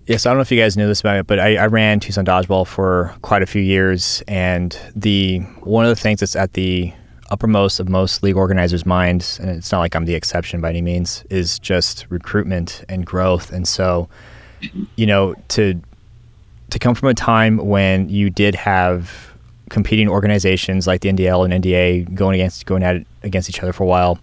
[0.07, 2.01] Yes, I don't know if you guys knew this about it, but I, I ran
[2.01, 6.53] Tucson Dodgeball for quite a few years, and the one of the things that's at
[6.53, 6.91] the
[7.31, 10.81] uppermost of most league organizers' minds, and it's not like I'm the exception by any
[10.81, 13.51] means, is just recruitment and growth.
[13.51, 14.09] And so,
[14.95, 15.81] you know, to
[16.69, 19.33] to come from a time when you did have
[19.69, 23.73] competing organizations like the NDL and NDA going against going at it against each other
[23.73, 24.19] for a while,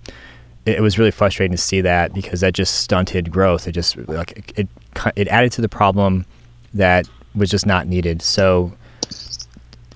[0.67, 3.67] it, it was really frustrating to see that because that just stunted growth.
[3.67, 6.27] It just like it it, it added to the problem
[6.75, 8.21] that was just not needed.
[8.21, 8.73] So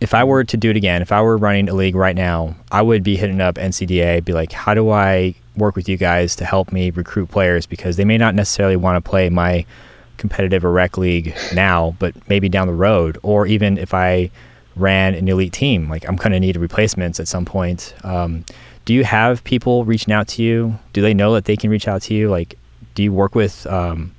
[0.03, 2.57] if I were to do it again, if I were running a league right now,
[2.73, 6.35] I would be hitting up NCDA, be like, how do I work with you guys
[6.37, 7.67] to help me recruit players?
[7.67, 9.65] Because they may not necessarily want to play my
[10.17, 14.31] competitive or rec league now, but maybe down the road, or even if I
[14.75, 17.95] ran an elite team, like I'm going to need replacements at some point.
[18.03, 18.45] Um,
[18.85, 20.79] do you have people reaching out to you?
[20.93, 22.29] Do they know that they can reach out to you?
[22.29, 22.59] Like,
[22.97, 24.13] do you work with um,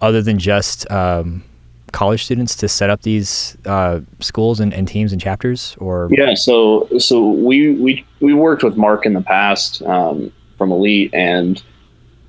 [0.00, 1.44] other than just um,
[1.92, 6.08] college students to set up these uh, schools and, and, teams and chapters or?
[6.10, 11.12] Yeah so so we we we worked with mark in the past um, from elite
[11.14, 11.62] and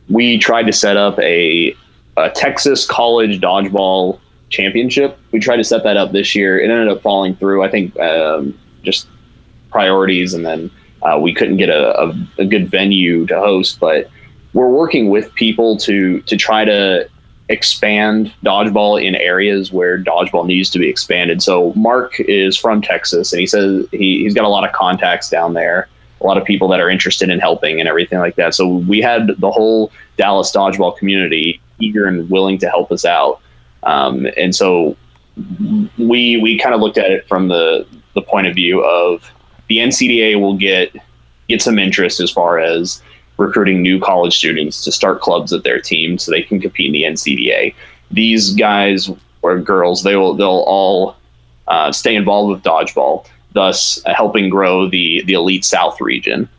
[0.10, 1.76] we tried to set up a,
[2.18, 5.20] a, texas college dodgeball championship.
[5.32, 6.60] We tried to set that up this year.
[6.60, 7.64] It ended up falling through.
[7.64, 9.08] I think um, just
[9.70, 14.10] priorities and then uh, we couldn't get a, a, a good venue to host but
[14.53, 17.08] we're working with people to to try to
[17.50, 21.41] expand dodgeball in areas where dodgeball needs to be expanded.
[21.41, 25.30] So Mark is from Texas, and he says he, he's got a lot of contacts
[25.30, 25.88] down there,
[26.22, 28.54] a lot of people that are interested in helping and everything like that.
[28.54, 33.39] So we had the whole Dallas dodgeball community eager and willing to help us out,
[33.84, 34.98] um, and so
[35.98, 39.32] we we kind of looked at it from the the point of view of
[39.70, 40.93] the NCDA will get
[41.48, 43.02] get some interest as far as
[43.38, 46.93] recruiting new college students to start clubs at their team so they can compete in
[46.93, 47.73] the NCDA.
[48.11, 49.09] These guys
[49.41, 51.15] or girls, they will they'll all
[51.67, 56.49] uh, stay involved with dodgeball, thus uh, helping grow the the elite South region.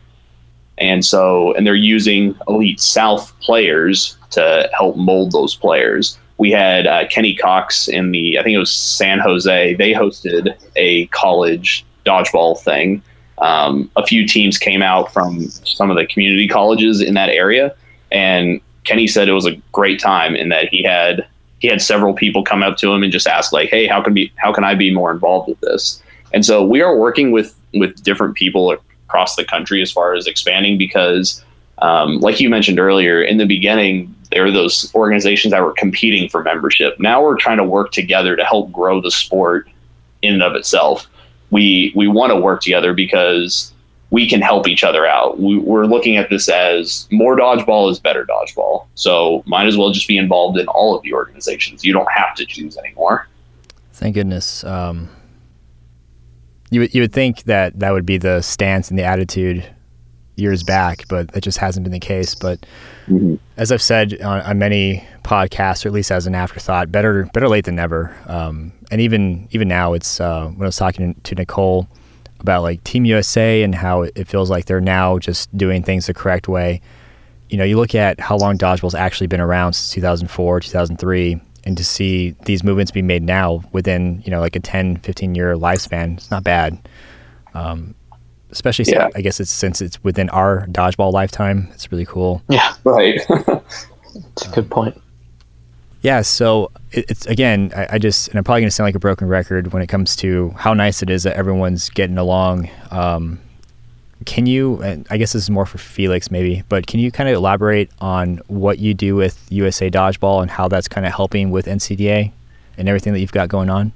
[0.78, 6.18] And so, and they're using elite South players to help mold those players.
[6.38, 9.74] We had uh, Kenny Cox in the, I think it was San Jose.
[9.74, 13.02] They hosted a college dodgeball thing
[13.40, 17.74] um, a few teams came out from some of the community colleges in that area,
[18.10, 21.26] and Kenny said it was a great time in that he had
[21.60, 24.14] he had several people come up to him and just ask like, "Hey, how can
[24.14, 27.54] be how can I be more involved with this?" And so we are working with
[27.74, 28.76] with different people
[29.06, 31.44] across the country as far as expanding because,
[31.78, 36.28] um, like you mentioned earlier, in the beginning there were those organizations that were competing
[36.28, 36.98] for membership.
[37.00, 39.68] Now we're trying to work together to help grow the sport
[40.20, 41.08] in and of itself
[41.50, 43.72] we we want to work together because
[44.10, 45.38] we can help each other out.
[45.38, 48.86] We, are looking at this as more dodgeball is better dodgeball.
[48.94, 51.84] So might as well just be involved in all of the organizations.
[51.84, 53.28] You don't have to choose anymore.
[53.92, 54.64] Thank goodness.
[54.64, 55.10] Um,
[56.70, 59.68] you would you would think that that would be the stance and the attitude
[60.36, 62.34] years back, but it just hasn't been the case.
[62.34, 62.64] But
[63.06, 63.34] mm-hmm.
[63.56, 67.48] as I've said on, on, many podcasts, or at least as an afterthought, better better
[67.48, 68.16] late than never.
[68.26, 71.86] Um, and even even now, it's uh, when I was talking to Nicole
[72.40, 76.14] about like Team USA and how it feels like they're now just doing things the
[76.14, 76.80] correct way.
[77.50, 81.76] You know, you look at how long dodgeball's actually been around since 2004, 2003, and
[81.76, 85.54] to see these movements be made now within you know like a 10, 15 year
[85.56, 86.78] lifespan, it's not bad.
[87.52, 87.94] Um,
[88.50, 89.04] especially yeah.
[89.04, 91.68] since, I guess it's since it's within our dodgeball lifetime.
[91.72, 92.42] It's really cool.
[92.48, 93.20] Yeah, right.
[94.32, 95.00] It's a good point.
[96.00, 99.00] Yeah, so it's again, I, I, just, and I'm probably going to sound like a
[99.00, 102.70] broken record when it comes to how nice it is that everyone's getting along.
[102.90, 103.40] Um,
[104.24, 107.28] can you, and I guess this is more for Felix maybe, but can you kind
[107.28, 111.50] of elaborate on what you do with USA Dodgeball and how that's kind of helping
[111.50, 112.32] with NCDA
[112.76, 113.92] and everything that you've got going on?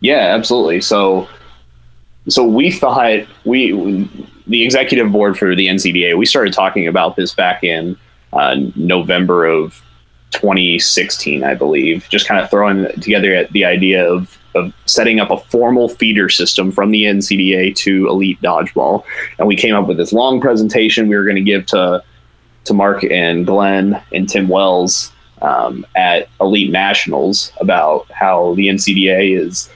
[0.00, 0.80] Yeah, absolutely.
[0.80, 1.28] So,
[2.28, 4.08] so we thought we,
[4.46, 7.96] the executive board for the NCDA, we started talking about this back in
[8.32, 9.82] uh, November of
[10.30, 15.38] 2016, I believe, just kind of throwing together the idea of, of setting up a
[15.38, 19.04] formal feeder system from the NCDA to Elite Dodgeball.
[19.38, 22.02] And we came up with this long presentation we were going to give to,
[22.64, 25.12] to Mark and Glenn and Tim Wells
[25.42, 29.70] um, at Elite Nationals about how the NCDA is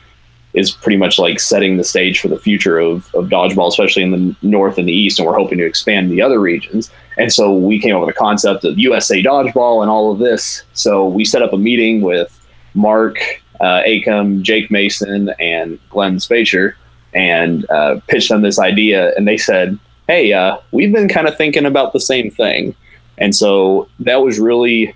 [0.54, 4.12] is pretty much like setting the stage for the future of, of dodgeball, especially in
[4.12, 6.90] the north and the east, and we're hoping to expand the other regions.
[7.18, 10.62] And so we came up with a concept of USA Dodgeball and all of this.
[10.72, 12.40] So we set up a meeting with
[12.74, 13.18] Mark
[13.60, 16.76] uh, Acom, Jake Mason, and Glenn Spacer,
[17.12, 19.12] and uh, pitched them this idea.
[19.16, 19.78] And they said,
[20.08, 22.74] "Hey, uh, we've been kind of thinking about the same thing."
[23.18, 24.94] And so that was really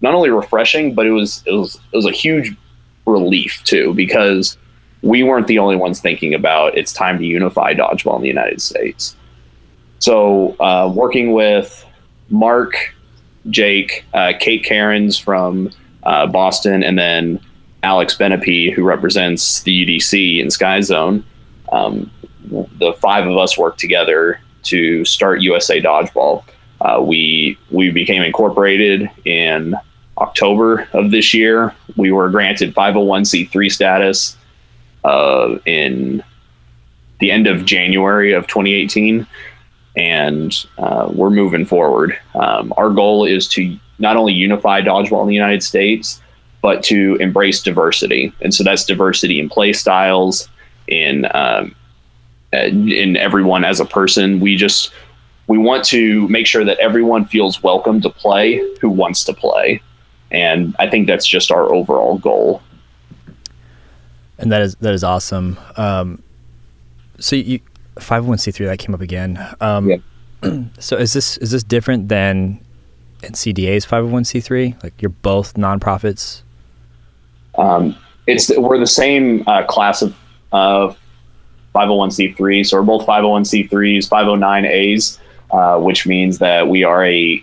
[0.00, 2.56] not only refreshing, but it was it was it was a huge
[3.06, 4.56] relief too because
[5.02, 8.62] we weren't the only ones thinking about it's time to unify dodgeball in the United
[8.62, 9.16] States.
[9.98, 11.84] So, uh, working with
[12.30, 12.94] Mark,
[13.50, 15.70] Jake, uh, Kate Cairns from
[16.04, 17.40] uh, Boston, and then
[17.82, 21.24] Alex Benepe, who represents the UDC in Sky Zone,
[21.72, 22.10] um,
[22.78, 26.44] the five of us worked together to start USA Dodgeball.
[26.80, 29.76] Uh, we we became incorporated in
[30.18, 31.74] October of this year.
[31.96, 34.36] We were granted 501c3 status
[35.04, 36.22] uh, in
[37.20, 39.26] the end of January of 2018,
[39.96, 42.18] and uh, we're moving forward.
[42.34, 46.20] Um, our goal is to not only unify dodgeball in the United States,
[46.62, 50.48] but to embrace diversity, and so that's diversity in play styles,
[50.86, 51.74] in um,
[52.52, 54.40] in everyone as a person.
[54.40, 54.92] We just
[55.46, 59.82] we want to make sure that everyone feels welcome to play who wants to play,
[60.30, 62.62] and I think that's just our overall goal
[64.42, 65.58] and that is that is awesome.
[65.76, 66.22] Um,
[67.18, 67.60] so you
[67.98, 69.38] five hundred oh one c three that came up again.
[69.60, 69.96] Um, yeah.
[70.78, 72.60] so is this is this different than
[73.20, 74.74] NCDA's five hundred one c three?
[74.82, 76.42] Like you're both nonprofits.
[77.56, 80.14] Um, it's we're the same uh, class of
[80.52, 80.94] uh,
[81.74, 85.18] 501c3, so we're both 501c3s, 509as,
[85.50, 87.42] uh, which means that we are a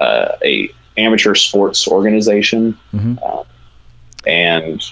[0.00, 3.16] uh, a amateur sports organization, mm-hmm.
[3.22, 3.44] uh,
[4.26, 4.82] and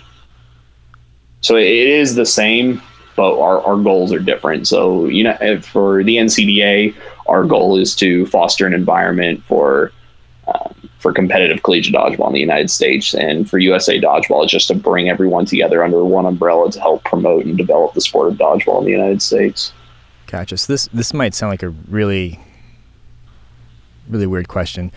[1.41, 2.83] so it is the same,
[3.15, 4.67] but our, our goals are different.
[4.67, 6.95] So, you know, for the NCDA,
[7.27, 9.93] our goal is to foster an environment for
[10.49, 14.69] um, for competitive collegiate dodgeball in the United States, and for USA Dodgeball, it's just
[14.69, 18.39] to bring everyone together under one umbrella to help promote and develop the sport of
[18.39, 19.73] dodgeball in the United States.
[20.27, 20.57] Gotcha.
[20.57, 22.41] So this this might sound like a really
[24.09, 24.93] really weird question.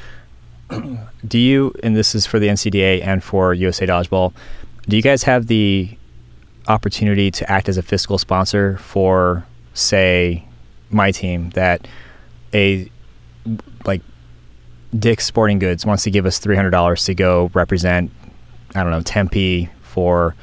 [1.27, 4.33] do you, and this is for the NCDA and for USA Dodgeball,
[4.87, 5.97] do you guys have the
[6.69, 10.45] opportunity to act as a fiscal sponsor for, say,
[10.91, 11.87] my team that
[12.53, 12.89] a
[13.85, 14.01] like
[14.97, 18.11] Dick's Sporting Goods wants to give us three hundred dollars to go represent,
[18.75, 20.35] I don't know, Tempe for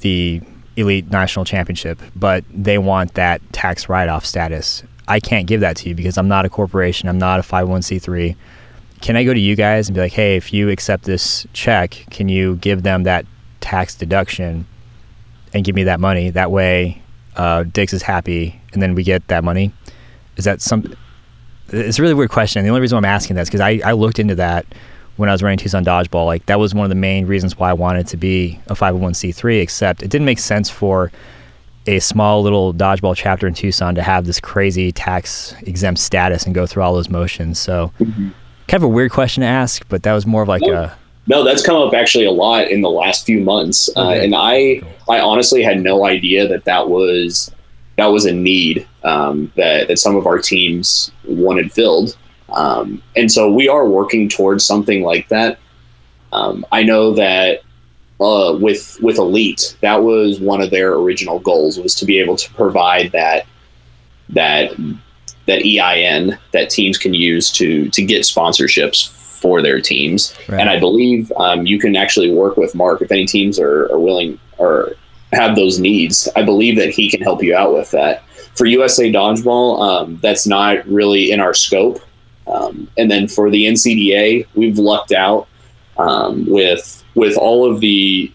[0.00, 0.40] the
[0.76, 4.82] elite national championship, but they want that tax write-off status.
[5.06, 7.08] I can't give that to you because I'm not a corporation.
[7.08, 8.36] I'm not a 501c3.
[9.00, 12.06] Can I go to you guys and be like, hey, if you accept this check,
[12.10, 13.26] can you give them that
[13.60, 14.66] tax deduction
[15.52, 16.30] and give me that money.
[16.30, 17.02] That way,
[17.36, 19.72] uh, Dick's is happy, and then we get that money.
[20.36, 20.94] Is that some?
[21.68, 22.62] It's a really weird question.
[22.64, 24.66] The only reason I'm asking that is because I, I looked into that
[25.16, 26.26] when I was running Tucson Dodgeball.
[26.26, 29.60] Like that was one of the main reasons why I wanted to be a 501c3.
[29.60, 31.12] Except it didn't make sense for
[31.86, 36.54] a small little dodgeball chapter in Tucson to have this crazy tax exempt status and
[36.54, 37.58] go through all those motions.
[37.58, 38.30] So, mm-hmm.
[38.68, 40.96] kind of a weird question to ask, but that was more of like a
[41.30, 44.24] no, that's come up actually a lot in the last few months, uh, okay.
[44.24, 47.54] and I I honestly had no idea that that was
[47.96, 52.16] that was a need um, that that some of our teams wanted filled,
[52.48, 55.60] um, and so we are working towards something like that.
[56.32, 57.60] Um, I know that
[58.20, 62.34] uh, with with Elite, that was one of their original goals was to be able
[62.38, 63.46] to provide that
[64.30, 64.72] that
[65.46, 70.34] that EIN that teams can use to to get sponsorships for their teams.
[70.48, 70.60] Right.
[70.60, 73.98] And I believe um, you can actually work with Mark if any teams are, are
[73.98, 74.92] willing or
[75.32, 76.28] have those needs.
[76.36, 78.22] I believe that he can help you out with that.
[78.54, 82.00] For USA Dodgeball, um, that's not really in our scope.
[82.46, 85.48] Um, and then for the NCDA, we've lucked out
[85.98, 88.32] um, with with all of the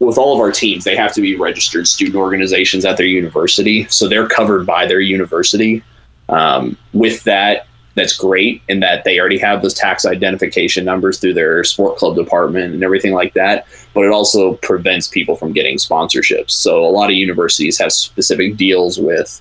[0.00, 0.84] with all of our teams.
[0.84, 5.00] They have to be registered student organizations at their university, so they're covered by their
[5.00, 5.82] university.
[6.28, 11.34] Um, with that, that's great in that they already have those tax identification numbers through
[11.34, 13.66] their sport club department and everything like that.
[13.94, 16.52] But it also prevents people from getting sponsorships.
[16.52, 19.40] So a lot of universities have specific deals with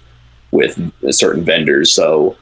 [0.52, 1.94] with certain vendors.
[1.94, 2.36] So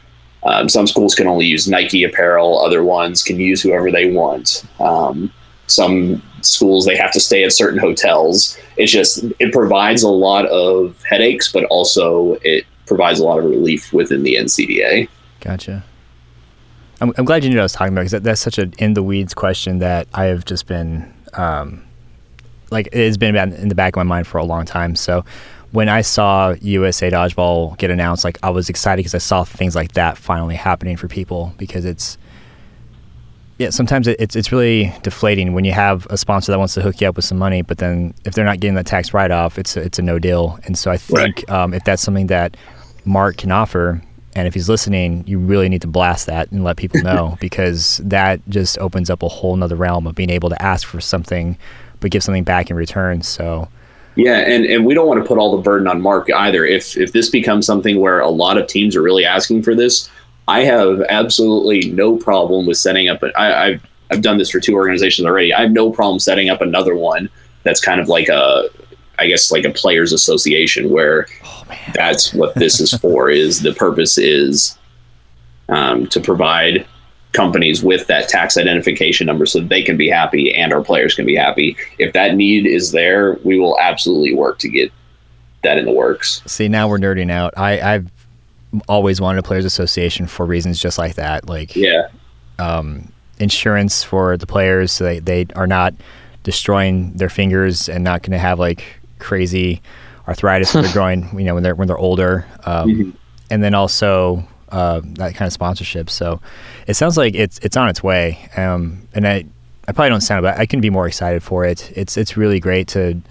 [0.43, 2.59] um, some schools can only use Nike apparel.
[2.59, 4.65] Other ones can use whoever they want.
[4.79, 5.31] Um,
[5.67, 8.57] some schools they have to stay at certain hotels.
[8.77, 13.45] It's just it provides a lot of headaches, but also it provides a lot of
[13.45, 15.07] relief within the NCDA.
[15.41, 15.83] Gotcha.
[17.01, 18.73] I'm, I'm glad you knew what I was talking about because that, that's such an
[18.77, 21.83] in the weeds question that I have just been um,
[22.71, 24.95] like it's been in the back of my mind for a long time.
[24.95, 25.23] So
[25.71, 29.75] when I saw USA Dodgeball get announced, like I was excited because I saw things
[29.75, 32.17] like that finally happening for people because it's
[33.59, 37.01] yeah sometimes it's it's really deflating when you have a sponsor that wants to hook
[37.01, 39.57] you up with some money, but then if they're not getting that tax write off,
[39.57, 40.59] it's a, it's a no deal.
[40.63, 41.49] And so I think right.
[41.49, 42.57] um, if that's something that
[43.05, 44.01] Mark can offer,
[44.35, 47.97] and if he's listening, you really need to blast that and let people know because
[48.03, 51.57] that just opens up a whole nother realm of being able to ask for something,
[51.99, 53.21] but give something back in return.
[53.21, 53.67] So,
[54.15, 56.65] yeah, and, and we don't want to put all the burden on Mark either.
[56.65, 60.09] If if this becomes something where a lot of teams are really asking for this,
[60.47, 63.23] I have absolutely no problem with setting up.
[63.35, 65.53] I, I've I've done this for two organizations already.
[65.53, 67.29] I have no problem setting up another one
[67.63, 68.69] that's kind of like a
[69.19, 71.63] I guess like a players association where oh,
[71.93, 74.77] that's what this is for is the purpose is
[75.69, 76.85] um, to provide
[77.33, 81.13] companies with that tax identification number so that they can be happy and our players
[81.13, 81.77] can be happy.
[81.99, 84.91] If that need is there, we will absolutely work to get
[85.63, 86.41] that in the works.
[86.47, 87.53] See, now we're nerding out.
[87.55, 88.11] I, I've
[88.87, 91.47] always wanted a players association for reasons just like that.
[91.47, 92.07] Like, yeah,
[92.57, 95.93] um, insurance for the players so they, they are not
[96.43, 99.81] destroying their fingers and not going to have like crazy
[100.27, 103.09] arthritis when they're growing, you know, when they're when they're older, um, mm-hmm.
[103.49, 106.09] and then also uh, that kind of sponsorship.
[106.09, 106.41] So
[106.87, 109.45] it sounds like it's it's on its way, um, and I
[109.87, 111.91] I probably don't sound, but I can be more excited for it.
[111.95, 113.21] It's it's really great to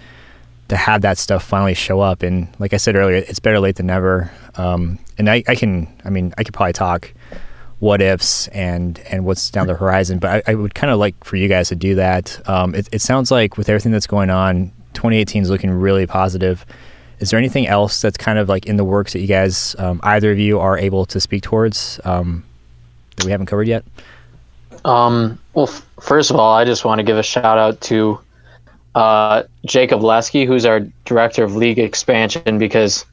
[0.67, 3.75] to have that stuff finally show up, and like I said earlier, it's better late
[3.77, 4.31] than never.
[4.55, 7.13] Um, and I, I can, I mean, I could probably talk
[7.79, 10.19] what ifs and and what's down the horizon.
[10.19, 12.39] But I, I would kind of like for you guys to do that.
[12.47, 16.65] Um, it, it sounds like with everything that's going on, 2018 is looking really positive.
[17.19, 19.99] Is there anything else that's kind of like in the works that you guys, um,
[20.03, 22.45] either of you, are able to speak towards um,
[23.17, 23.83] that we haven't covered yet?
[24.85, 28.19] Um, well, f- first of all, I just want to give a shout out to
[28.95, 33.05] uh, Jacob Lesky, who's our director of league expansion, because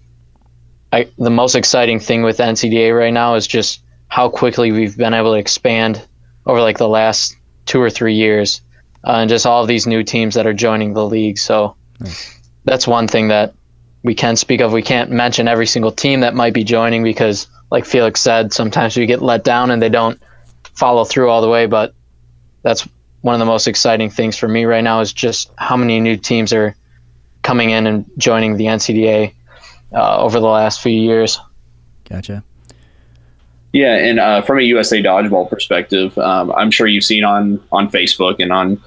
[0.93, 5.15] I, the most exciting thing with NCDA right now is just how quickly we've been
[5.15, 6.01] able to expand
[6.47, 8.61] over like the last two or three years
[9.07, 11.39] uh, and just all of these new teams that are joining the league.
[11.39, 12.39] So nice.
[12.65, 13.55] that's one thing that
[14.03, 14.73] we can speak of.
[14.73, 18.97] We can't mention every single team that might be joining because, like Felix said, sometimes
[18.97, 20.21] we get let down and they don't
[20.75, 21.67] follow through all the way.
[21.67, 21.95] But
[22.63, 22.87] that's
[23.23, 26.17] one of the most exciting things for me right now is just how many new
[26.17, 26.75] teams are
[27.43, 29.33] coming in and joining the NCDA
[29.93, 31.39] uh, over the last few years.
[32.11, 32.43] Gotcha.
[33.73, 37.91] Yeah, and uh, from a USA Dodgeball perspective, um, I'm sure you've seen on on
[37.91, 38.83] Facebook and on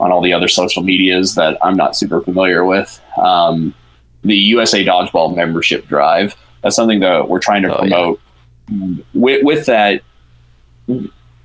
[0.00, 3.00] on all the other social medias that I'm not super familiar with.
[3.22, 3.74] Um,
[4.22, 6.34] the USA Dodgeball membership drive.
[6.62, 8.20] That's something that we're trying to oh, promote.
[8.68, 8.94] Yeah.
[9.12, 10.02] With, with that,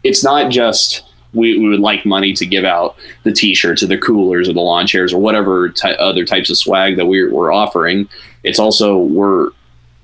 [0.04, 3.98] it's not just we, we would like money to give out the T-shirts or the
[3.98, 7.52] coolers or the lawn chairs or whatever ty- other types of swag that we're, we're
[7.52, 8.10] offering.
[8.44, 9.50] It's also we're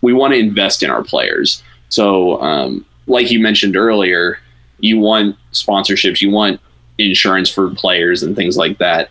[0.02, 1.64] we want to invest in our players.
[1.89, 4.38] So, um, like you mentioned earlier,
[4.80, 6.60] you want sponsorships, you want
[6.98, 9.10] insurance for players and things like that.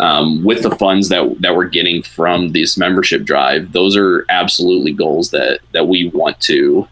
[0.00, 4.92] Um, with the funds that that we're getting from this membership drive, those are absolutely
[4.92, 6.88] goals that that we want to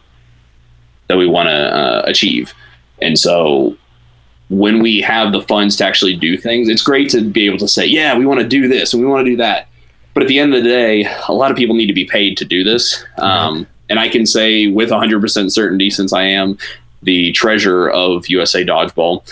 [1.09, 2.55] that we want to uh, achieve.
[3.01, 3.76] And so,
[4.51, 7.68] when we have the funds to actually do things, it's great to be able to
[7.68, 9.66] say, "Yeah, we want to do this and we want to do that."
[10.14, 12.36] But at the end of the day, a lot of people need to be paid
[12.36, 13.05] to do this.
[13.18, 16.59] Um, and I can say with 100% certainty, since I am
[17.03, 19.22] the treasurer of USA Dodgeball,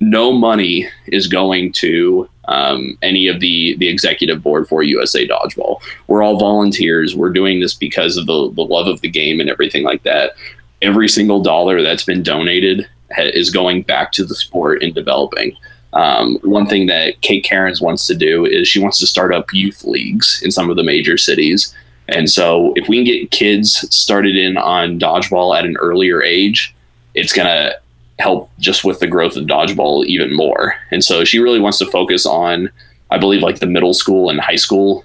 [0.00, 5.80] no money is going to um, any of the the executive board for USA Dodgeball.
[6.06, 7.16] We're all volunteers.
[7.16, 10.34] We're doing this because of the, the love of the game and everything like that.
[10.82, 15.56] Every single dollar that's been donated ha- is going back to the sport and developing.
[15.92, 19.52] Um, one thing that Kate Cairns wants to do is she wants to start up
[19.52, 21.74] youth leagues in some of the major cities.
[22.08, 26.74] And so, if we can get kids started in on dodgeball at an earlier age,
[27.14, 27.80] it's going to
[28.18, 30.74] help just with the growth of dodgeball even more.
[30.90, 32.70] And so, she really wants to focus on,
[33.10, 35.04] I believe, like the middle school and high school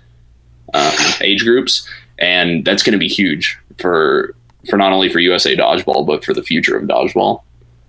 [0.74, 1.88] um, age groups.
[2.20, 4.36] And that's going to be huge for
[4.70, 7.42] for not only for USA dodgeball but for the future of dodgeball.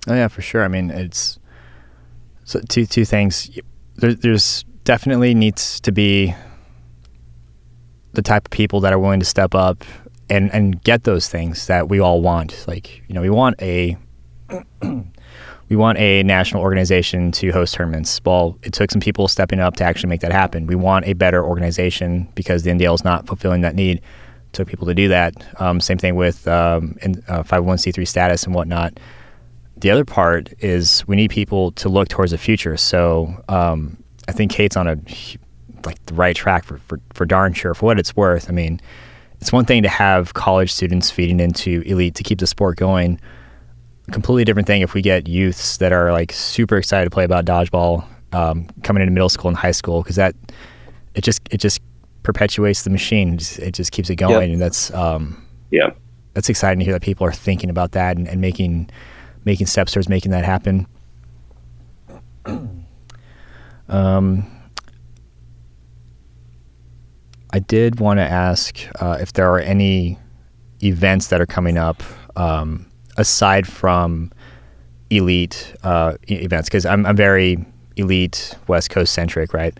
[0.08, 0.64] Oh yeah, for sure.
[0.64, 1.38] I mean, it's
[2.44, 3.50] so two two things.
[3.96, 6.34] There, there's definitely needs to be
[8.14, 9.84] the type of people that are willing to step up
[10.28, 12.64] and and get those things that we all want.
[12.66, 13.96] Like you know, we want a
[15.72, 18.20] we want a national organization to host tournaments.
[18.26, 20.66] Well, it took some people stepping up to actually make that happen.
[20.66, 23.96] We want a better organization because the NDL is not fulfilling that need.
[23.96, 25.32] It took people to do that.
[25.62, 29.00] Um, same thing with um, in, uh, 501c3 status and whatnot.
[29.78, 32.76] The other part is we need people to look towards the future.
[32.76, 33.96] So um,
[34.28, 34.98] I think Kate's on a
[35.86, 37.72] like the right track for, for, for darn sure.
[37.72, 38.78] For what it's worth, I mean,
[39.40, 43.18] it's one thing to have college students feeding into elite to keep the sport going.
[44.10, 47.44] Completely different thing if we get youths that are like super excited to play about
[47.44, 50.34] dodgeball um, coming into middle school and high school because that
[51.14, 51.80] it just it just
[52.22, 53.34] perpetuates the machine.
[53.34, 54.54] It just, it just keeps it going, yep.
[54.54, 55.90] and that's um, yeah,
[56.34, 58.90] that's exciting to hear that people are thinking about that and, and making
[59.44, 60.86] making steps towards making that happen.
[63.88, 64.46] um,
[67.52, 70.18] I did want to ask uh, if there are any
[70.82, 72.02] events that are coming up
[72.34, 72.86] um,
[73.16, 74.32] aside from
[75.10, 77.64] elite uh, events, because I'm, I'm very
[77.96, 79.76] elite West Coast centric, right?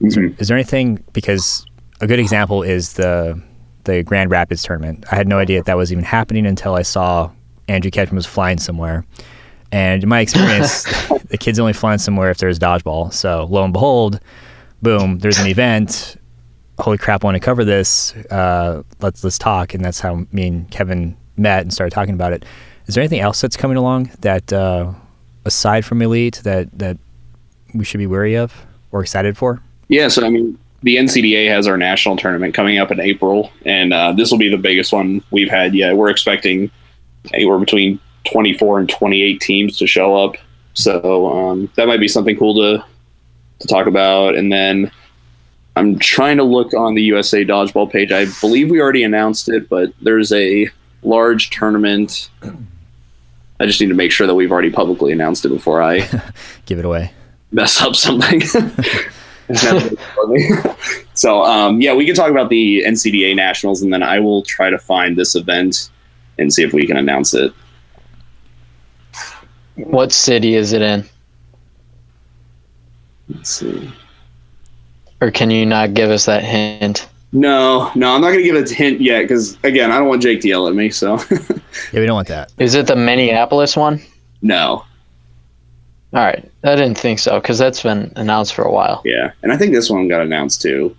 [0.00, 0.40] Mm-hmm.
[0.40, 1.66] Is, there anything because
[2.00, 3.40] a good example is the
[3.84, 5.04] the Grand Rapids tournament.
[5.10, 7.30] I had no idea that, that was even happening until I saw
[7.66, 9.06] Andrew Ketchum was flying somewhere.
[9.72, 10.84] And in my experience,
[11.28, 13.12] the kid's only flying somewhere if there's dodgeball.
[13.12, 14.20] So lo and behold,
[14.82, 16.18] boom, there's an event
[16.80, 18.14] holy crap, I want to cover this.
[18.30, 19.74] Uh, let's let's talk.
[19.74, 22.44] And that's how me and Kevin met and started talking about it.
[22.90, 24.92] Is there anything else that's coming along that, uh,
[25.44, 26.98] aside from Elite, that that
[27.72, 29.62] we should be wary of or excited for?
[29.86, 33.92] Yeah, so I mean, the NCDA has our national tournament coming up in April, and
[33.92, 35.96] uh, this will be the biggest one we've had yet.
[35.96, 36.68] We're expecting
[37.32, 40.34] anywhere between 24 and 28 teams to show up,
[40.74, 42.84] so um, that might be something cool to
[43.60, 44.34] to talk about.
[44.34, 44.90] And then
[45.76, 48.10] I'm trying to look on the USA Dodgeball page.
[48.10, 50.68] I believe we already announced it, but there's a
[51.04, 52.28] large tournament.
[53.60, 55.98] I just need to make sure that we've already publicly announced it before I
[56.66, 57.12] give it away.
[57.52, 58.40] Mess up something.
[61.14, 64.70] so um, yeah, we can talk about the NCDA nationals, and then I will try
[64.70, 65.90] to find this event
[66.38, 67.52] and see if we can announce it.
[69.74, 71.04] What city is it in?
[73.28, 73.92] Let's see.
[75.20, 77.09] Or can you not give us that hint?
[77.32, 80.22] No, no, I'm not going to give a hint yet because again, I don't want
[80.22, 80.90] Jake to yell at me.
[80.90, 81.14] So
[81.92, 82.52] yeah, we don't want that.
[82.58, 84.02] Is it the Minneapolis one?
[84.42, 84.84] No.
[86.12, 89.00] All right, I didn't think so because that's been announced for a while.
[89.04, 90.96] Yeah, and I think this one got announced too,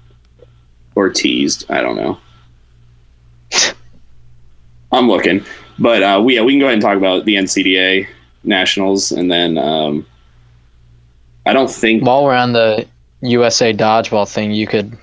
[0.95, 1.69] or teased.
[1.69, 2.17] I don't know.
[4.93, 5.43] I'm looking,
[5.79, 8.07] but uh, we yeah we can go ahead and talk about the NCDA
[8.45, 10.05] nationals, and then um,
[11.45, 12.87] I don't think while we're on the
[13.21, 14.97] USA dodgeball thing, you could,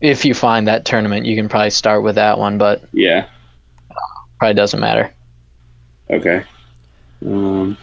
[0.00, 2.58] if you find that tournament, you can probably start with that one.
[2.58, 3.28] But yeah,
[4.38, 5.12] probably doesn't matter.
[6.10, 6.44] Okay.
[7.24, 7.76] Um,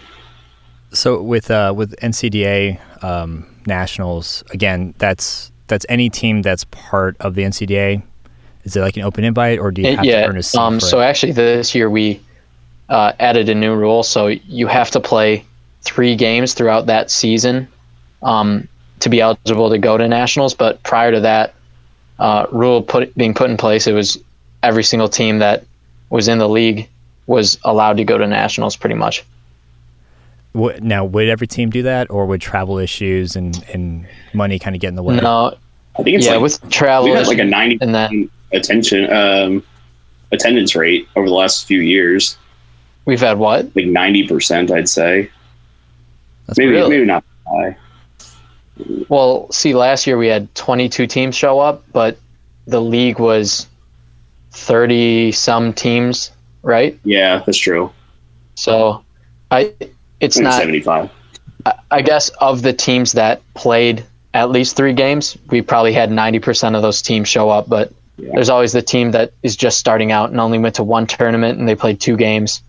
[0.94, 7.36] so with uh, with NCDA um, nationals, again, that's that's any team that's part of
[7.36, 8.02] the NCDA.
[8.64, 10.58] Is it like an open invite, or do you have yeah, to earn a seat?
[10.58, 11.06] Um, so it?
[11.06, 12.20] actually, this year we
[12.90, 14.02] uh, added a new rule.
[14.02, 15.46] So you have to play
[15.82, 17.68] three games throughout that season.
[18.24, 18.68] Um,
[19.02, 20.54] to be eligible to go to nationals.
[20.54, 21.54] But prior to that
[22.20, 24.18] uh, rule put, being put in place, it was
[24.64, 25.64] every single team that
[26.10, 26.90] was in the league
[27.28, 29.24] was allowed to go to nationals, pretty much.
[30.54, 34.82] Now, would every team do that, or would travel issues and, and money kind of
[34.82, 35.18] get in the way?
[35.18, 35.58] No,
[36.00, 39.12] I think it's yeah, like, with travel, we had like a ninety and then, attention
[39.12, 39.64] um,
[40.32, 42.38] attendance rate over the last few years.
[43.04, 43.76] We've had what?
[43.76, 45.30] Like ninety percent, I'd say.
[46.48, 46.90] That's maybe really?
[46.90, 47.76] maybe not high.
[49.08, 52.18] Well, see, last year we had 22 teams show up, but
[52.68, 53.68] the league was
[54.52, 56.98] 30 some teams, right?
[57.04, 57.92] Yeah, that's true.
[58.56, 59.04] So,
[59.52, 59.74] I
[60.20, 61.10] it's not 75.
[61.66, 66.10] I, I guess of the teams that played at least three games, we probably had
[66.10, 68.32] 90% of those teams show up, but yeah.
[68.34, 71.60] there's always the team that is just starting out and only went to one tournament
[71.60, 72.62] and they played two games,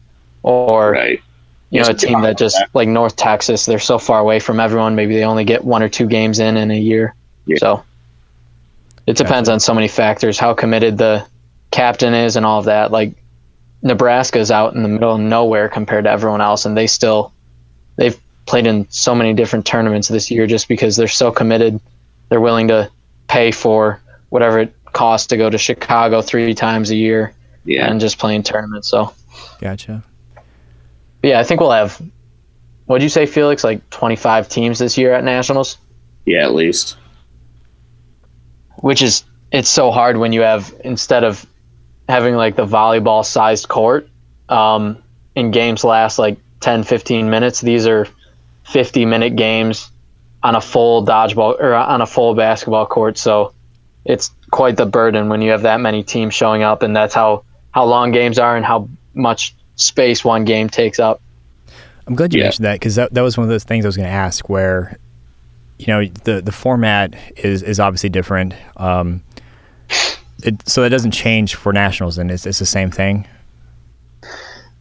[0.42, 1.22] or right
[1.70, 4.94] you know, a team that just like North Texas, they're so far away from everyone.
[4.94, 7.14] Maybe they only get one or two games in in a year.
[7.46, 7.56] Yeah.
[7.58, 7.84] So
[9.06, 11.26] it depends on so many factors, how committed the
[11.70, 12.90] captain is, and all of that.
[12.92, 13.12] Like
[13.82, 17.32] Nebraska's out in the middle of nowhere compared to everyone else, and they still
[17.96, 21.80] they've played in so many different tournaments this year just because they're so committed.
[22.28, 22.90] They're willing to
[23.28, 27.90] pay for whatever it costs to go to Chicago three times a year Yeah.
[27.90, 28.88] and just playing tournaments.
[28.88, 29.12] So
[29.60, 30.02] Gotcha.
[31.26, 32.00] Yeah, I think we'll have.
[32.86, 33.64] What'd you say, Felix?
[33.64, 35.76] Like 25 teams this year at nationals,
[36.24, 36.96] Yeah, at least.
[38.80, 41.44] which is it's so hard when you have instead of
[42.08, 44.08] having like the volleyball sized court,
[44.48, 45.02] um,
[45.34, 47.60] and games last like 10, 15 minutes.
[47.60, 48.06] These are
[48.64, 49.90] 50 minute games
[50.44, 53.18] on a full dodgeball or on a full basketball court.
[53.18, 53.52] So
[54.04, 57.42] it's quite the burden when you have that many teams showing up, and that's how
[57.72, 61.20] how long games are and how much space one game takes up.
[62.06, 62.46] I'm glad you Yeah.
[62.46, 64.48] mentioned that because that, that was one of those things I was going to ask
[64.48, 64.96] where,
[65.78, 68.54] you know, the, the format is, is obviously different.
[68.76, 69.22] Um,
[70.42, 73.26] it, so that doesn't change for nationals and it's, it's the same thing.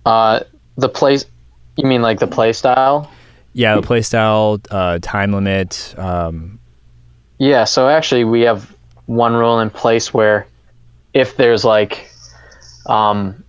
[0.05, 0.41] Uh,
[0.77, 1.17] the play,
[1.77, 3.09] you mean like the play style?
[3.53, 5.95] Yeah, the play style, uh, time limit.
[5.97, 6.59] Um,
[7.39, 8.75] Yeah, so actually we have
[9.07, 10.45] one rule in place where
[11.13, 12.11] if there's like
[12.87, 13.43] um,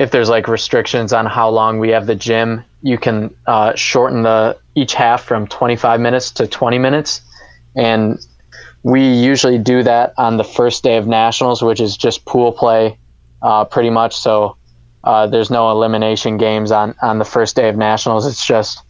[0.00, 4.22] if there's like restrictions on how long we have the gym, you can uh, shorten
[4.22, 7.20] the each half from 25 minutes to 20 minutes,
[7.76, 8.26] and
[8.82, 12.98] we usually do that on the first day of nationals, which is just pool play,
[13.42, 14.16] uh, pretty much.
[14.16, 14.56] So
[15.04, 18.26] uh, there's no elimination games on on the first day of nationals.
[18.26, 18.82] It's just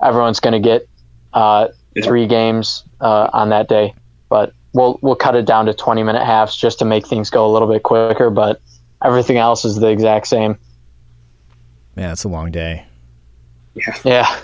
[0.00, 0.88] everyone's going to get
[1.32, 1.68] uh,
[2.04, 3.94] three games uh, on that day,
[4.28, 7.44] but we'll we'll cut it down to 20 minute halves just to make things go
[7.44, 8.30] a little bit quicker.
[8.30, 8.60] But
[9.04, 10.58] everything else is the exact same.
[11.96, 12.86] yeah, it's a long day.
[13.74, 14.40] Yeah, Yeah.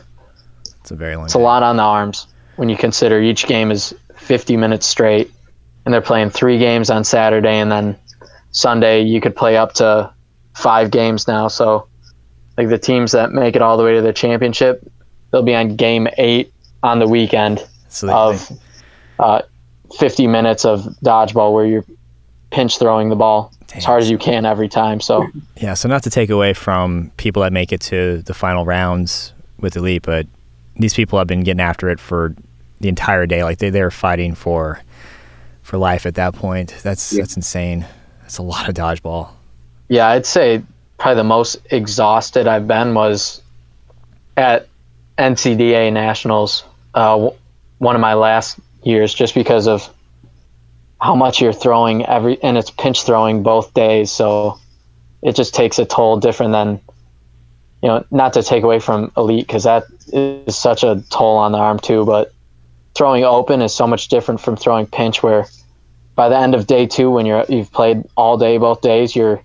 [0.80, 3.70] It's a very long it's a lot on the arms when you consider each game
[3.70, 5.30] is 50 minutes straight,
[5.84, 7.96] and they're playing three games on Saturday, and then
[8.52, 10.10] Sunday you could play up to
[10.54, 11.48] five games now.
[11.48, 11.86] So,
[12.56, 14.82] like the teams that make it all the way to the championship,
[15.30, 16.52] they'll be on game eight
[16.82, 17.66] on the weekend.
[17.88, 18.50] So they, of
[19.18, 19.42] uh,
[19.98, 21.84] 50 minutes of dodgeball where you're
[22.50, 25.00] pinch throwing the ball as hard as you can every time.
[25.00, 25.26] So
[25.56, 29.32] yeah, so not to take away from people that make it to the final rounds
[29.60, 30.26] with Elite, but
[30.76, 32.34] these people have been getting after it for
[32.80, 33.42] the entire day.
[33.44, 34.80] Like they, they're fighting for
[35.62, 36.74] for life at that point.
[36.82, 37.22] That's Yeah.
[37.22, 37.84] that's insane.
[38.22, 39.28] That's a lot of dodgeball.
[39.88, 40.62] yeah, I'd say
[40.98, 43.42] probably the most exhausted I've been was
[44.36, 44.66] at
[45.18, 47.30] NCDA Nationals, uh,
[47.78, 49.88] one of my last years, just because of
[51.00, 54.10] how much you're throwing every, and it's pinch throwing both days.
[54.10, 54.58] So
[55.22, 56.80] it just takes a toll different than,
[57.82, 61.52] you know, not to take away from elite because that is such a toll on
[61.52, 62.32] the arm too, but
[62.94, 65.46] throwing open is so much different from throwing pinch where
[66.16, 69.40] by the end of day two, when you're, you've played all day, both days, your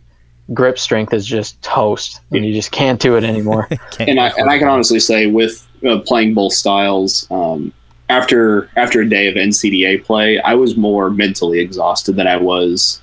[0.53, 3.69] grip strength is just toast and you just can't do it anymore.
[3.99, 7.71] And I and I can honestly say with uh, playing both styles, um,
[8.13, 13.01] after after a day of NCDA play, I was more mentally exhausted than I was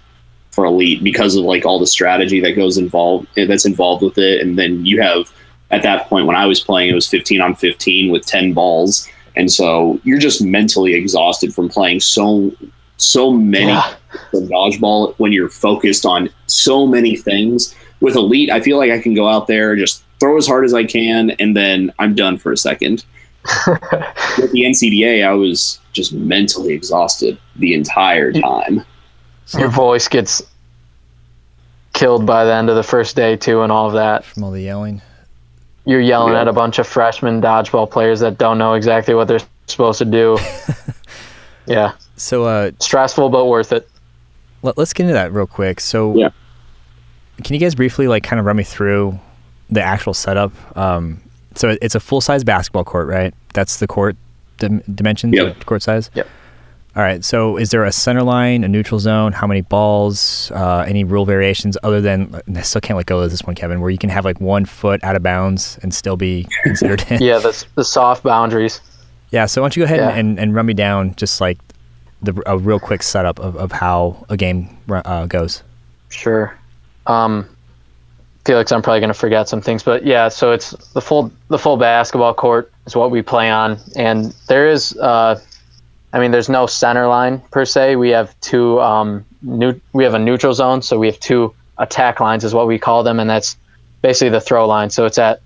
[0.52, 4.18] for elite because of like all the strategy that goes involved eh, that's involved with
[4.18, 5.32] it, and then you have
[5.70, 9.08] at that point when I was playing, it was 15 on 15 with 10 balls,
[9.36, 12.52] and so you're just mentally exhausted from playing so
[12.96, 13.94] so many Yeah.
[14.32, 17.74] dodgeball when you're focused on so many things.
[18.00, 20.74] With elite, I feel like I can go out there just throw as hard as
[20.74, 23.04] I can, and then I'm done for a second.
[23.66, 28.84] With the NCDA, I was just mentally exhausted the entire time.
[29.59, 30.43] Your voice gets
[31.93, 34.24] killed by the end of the first day too and all of that.
[34.24, 35.03] from all the yelling.
[35.86, 36.43] You're yelling Yeah.
[36.43, 40.05] at a bunch of freshman dodgeball players that don't know exactly what they're supposed to
[40.05, 40.38] do.
[41.66, 43.88] yeah, So uh, stressful but worth it.
[44.62, 45.80] let, us get into that real quick.
[45.80, 46.28] So Yeah.
[47.43, 49.18] can you guys briefly like kind of run me through
[49.70, 50.53] the actual setup?
[50.76, 51.20] Um,
[51.61, 53.34] so it's a full size basketball court, right?
[53.54, 54.16] That's the court
[54.58, 55.58] dim- dimensions, Yep.
[55.58, 56.11] the court size.
[56.14, 56.26] Yep.
[56.96, 57.24] All right.
[57.24, 59.32] So is there a center line, a neutral zone?
[59.32, 60.50] How many balls?
[60.52, 63.80] Uh, any rule variations other than I still can't let go of this one, Kevin,
[63.80, 67.22] where you can have like one foot out of bounds and still be considered in.
[67.22, 68.80] Yeah, the the soft boundaries.
[69.30, 70.18] Yeah, so why don't you go ahead Yeah.
[70.18, 71.58] and, and run me down just like
[72.22, 75.62] the a real quick setup of, of how a game uh, goes.
[76.08, 76.52] Sure.
[77.06, 77.48] Um,
[78.45, 80.28] Felix, I'm probably going to forget some things, but yeah.
[80.28, 84.68] So it's the full the full basketball court is what we play on, and there
[84.68, 85.38] is, uh,
[86.12, 87.97] I mean, there's no center line per se.
[87.97, 92.20] We have two um, new we have a neutral zone, so we have two attack
[92.20, 93.57] lines is what we call them, and that's
[94.03, 94.91] basically the throw line.
[94.91, 95.41] So it's at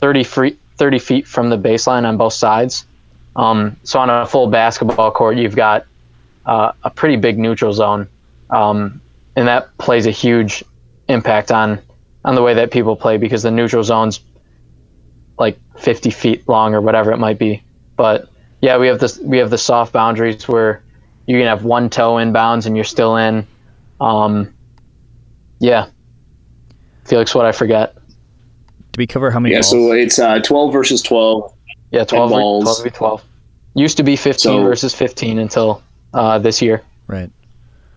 [0.00, 2.86] 30 feet 30 feet from the baseline on both sides.
[3.36, 5.86] Um, so on a full basketball court, you've got
[6.46, 8.08] uh, a pretty big neutral zone.
[8.48, 9.00] Um,
[9.36, 10.64] and that plays a huge
[11.08, 11.80] impact on
[12.24, 14.20] on the way that people play because the neutral zone's
[15.38, 17.62] like 50 feet long or whatever it might be.
[17.96, 18.28] But
[18.60, 20.82] yeah, we have this we have the soft boundaries where
[21.26, 23.46] you can have one toe in bounds and you're still in.
[24.00, 24.52] Um,
[25.60, 25.88] yeah,
[27.06, 27.94] Felix, what I forget.
[28.92, 29.54] Did we cover how many?
[29.54, 29.70] Yeah, balls?
[29.70, 31.54] so it's uh, 12 versus 12.
[31.92, 32.64] Yeah, 12 v, balls.
[32.64, 33.24] 12 v 12.
[33.74, 35.82] Used to be 15 So- versus 15 until
[36.14, 36.82] uh, this year.
[37.06, 37.30] right.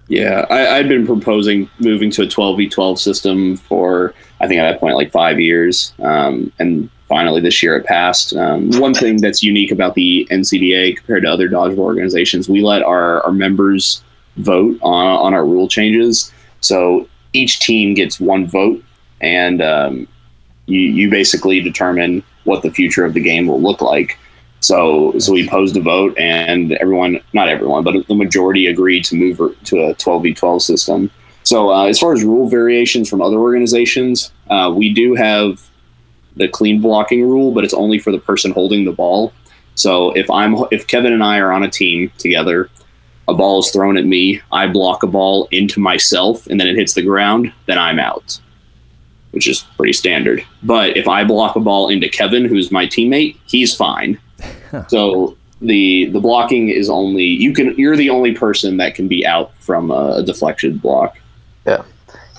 [0.08, 4.80] Yeah, I, I'd been proposing moving to a 12v12 system for, I think at that
[4.80, 5.94] point, like five years.
[6.00, 8.36] Um, and finally this year it passed.
[8.36, 12.84] Um, one thing that's unique about the NCDA compared to other dodgeball organizations, we let
[12.84, 14.04] our, our members
[14.38, 16.32] vote on, on our rule changes.
[16.62, 18.84] So each team gets one vote,
[19.22, 20.08] and um,
[20.66, 24.18] you, you basically determine what the future of the game will look like.
[24.64, 29.16] So, so we posed a vote, and everyone, not everyone, but the majority agreed to
[29.16, 31.12] move to a 12v12 system.
[31.44, 35.70] So, uh, as far as rule variations from other organizations, uh, we do have
[36.38, 39.34] the clean blocking rule, but it's only for the person holding the ball.
[39.76, 42.70] So, if I'm if Kevin and I are on a team together,
[43.28, 46.78] a ball is thrown at me, I block a ball into myself, and then it
[46.78, 48.40] hits the ground, then I'm out,
[49.32, 50.46] which is pretty standard.
[50.64, 54.18] But if I block a ball into Kevin, who's my teammate, he's fine.
[54.88, 59.26] So the the blocking is only you can you're the only person that can be
[59.26, 61.18] out from a, a deflection block.
[61.66, 61.84] Yeah.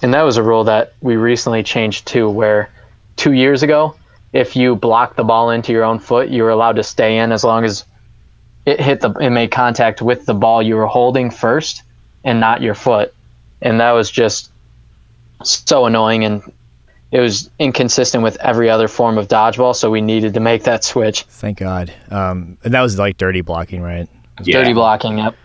[0.03, 2.71] And that was a rule that we recently changed to where
[3.17, 3.97] two years ago,
[4.33, 7.33] if you blocked the ball into your own foot, you were allowed to stay in
[7.33, 7.85] as long as
[8.67, 11.83] it hit the it made contact with the ball you were holding first
[12.25, 13.15] and not your foot.
[13.63, 14.51] And that was just
[15.43, 16.43] so annoying and
[17.15, 20.83] it was inconsistent with every other form of dodgeball, so we needed to make that
[20.83, 21.23] switch.
[21.23, 21.95] Thank God.
[22.11, 24.09] Um, and that was like dirty blocking, right?
[24.43, 24.59] Yeah.
[24.59, 25.37] Dirty blocking, yep.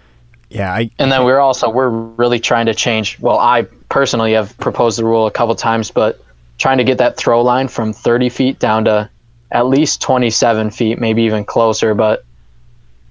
[0.50, 0.74] Yeah.
[0.74, 3.20] I And then we're also we're really trying to change.
[3.20, 6.20] Well, I personally have proposed the rule a couple times, but
[6.58, 9.08] trying to get that throw line from 30 feet down to
[9.52, 11.94] at least 27 feet, maybe even closer.
[11.94, 12.26] But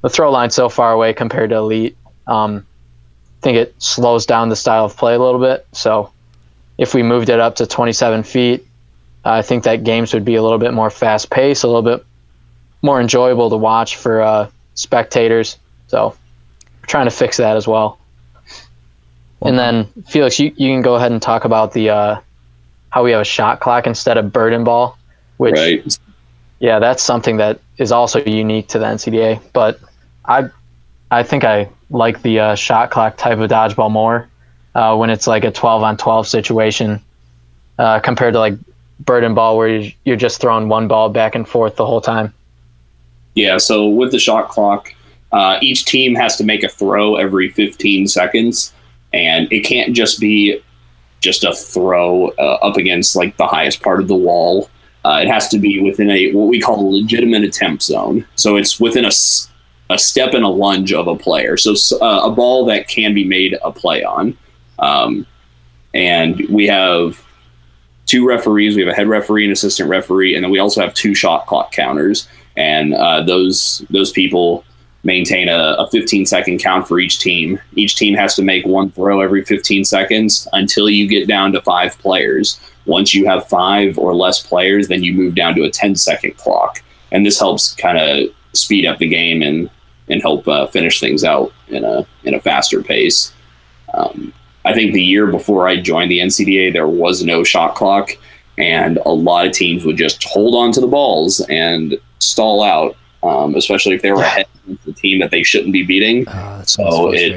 [0.02, 1.96] the throw line so far away compared to elite.
[2.26, 2.66] Um,
[3.38, 5.64] I think it slows down the style of play a little bit.
[5.70, 6.11] So
[6.78, 8.64] if we moved it up to 27 feet,
[9.24, 12.06] I think that games would be a little bit more fast paced, a little bit
[12.82, 15.58] more enjoyable to watch for uh, spectators.
[15.88, 16.14] So
[16.80, 17.98] we're trying to fix that as well.
[19.40, 22.20] Well- and then Felix, you, you can go ahead and talk about the uh,
[22.90, 24.96] how we have a shot clock instead of burden ball,
[25.36, 25.98] which right.
[26.60, 29.42] yeah, that's something that is also unique to the NCDA.
[29.52, 29.80] But
[30.24, 30.48] I
[31.10, 34.28] I think I like the uh, shot clock type of dodgeball more
[34.74, 37.00] uh, when it's like a 12 on 12 situation
[37.78, 38.54] uh, compared to like
[39.00, 42.34] burden ball where you're, just throwing one ball back and forth the whole time.
[43.34, 43.58] Yeah.
[43.58, 44.92] So with the shot clock,
[45.32, 48.72] uh, each team has to make a throw every 15 seconds,
[49.12, 50.60] and it can't just be
[51.20, 54.70] just a throw uh, up against like the highest part of the wall.
[55.04, 58.26] Uh, it has to be within a what we call a legitimate attempt zone.
[58.34, 59.10] So it's within a,
[59.90, 61.56] a step and a lunge of a player.
[61.56, 64.36] So uh, a ball that can be made a play on.
[64.78, 65.26] Um,
[65.94, 67.22] and we have
[68.06, 68.74] two referees.
[68.74, 71.46] We have a head referee and assistant referee, and then we also have two shot
[71.46, 72.28] clock counters.
[72.56, 74.64] And uh, those those people
[75.04, 77.60] maintain a, a 15 second count for each team.
[77.74, 81.62] Each team has to make one throw every 15 seconds until you get down to
[81.62, 82.60] five players.
[82.84, 86.36] Once you have five or less players, then you move down to a 10 second
[86.36, 86.82] clock.
[87.12, 89.70] And this helps kind of speed up the game and
[90.10, 93.32] and help uh, finish things out in a in a faster pace.
[93.94, 94.32] Um,
[94.68, 98.10] I think the year before I joined the NCDA, there was no shot clock,
[98.58, 102.97] and a lot of teams would just hold on to the balls and stall out,
[103.22, 106.62] um, especially if they were ahead of the team that they shouldn't be beating Oh,
[106.66, 106.82] So
[107.14, 107.32] it-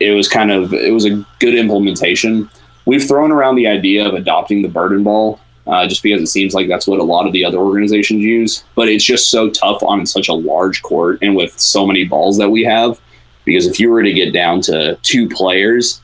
[0.00, 2.48] it was kind of it was a good implementation.
[2.86, 6.54] We've thrown around the idea of adopting the burden ball, uh, just because it seems
[6.54, 8.64] like that's what a lot of the other organizations use.
[8.74, 12.38] But it's just so tough on such a large court and with so many balls
[12.38, 13.00] that we have.
[13.44, 16.00] Because if you were to get down to two players,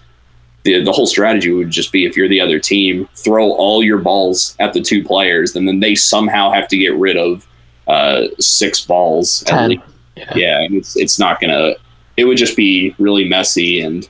[0.64, 3.98] the the whole strategy would just be if you're the other team, throw all your
[3.98, 7.46] balls at the two players, and then they somehow have to get rid of
[7.86, 9.70] uh, six balls at Ten.
[9.70, 9.82] least.
[10.16, 10.32] Yeah.
[10.34, 11.74] Yeah, and it's it's not gonna.
[12.16, 14.08] It would just be really messy, and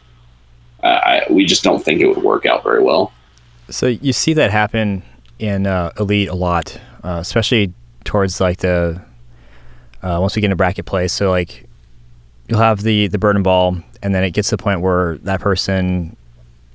[0.83, 3.13] uh, I, we just don't think it would work out very well.
[3.69, 5.03] So you see that happen
[5.39, 9.03] in uh, elite a lot, uh, especially towards like the
[10.03, 11.09] uh, once we get into bracket play.
[11.09, 11.69] So like
[12.49, 15.41] you'll have the the burden ball, and then it gets to the point where that
[15.41, 16.17] person,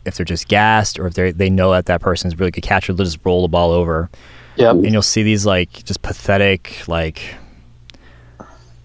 [0.05, 2.93] if they're just gassed or if they they know that that person's really good catcher,
[2.93, 4.09] they'll just roll the ball over,
[4.57, 4.75] Yep.
[4.75, 7.35] and you'll see these like just pathetic like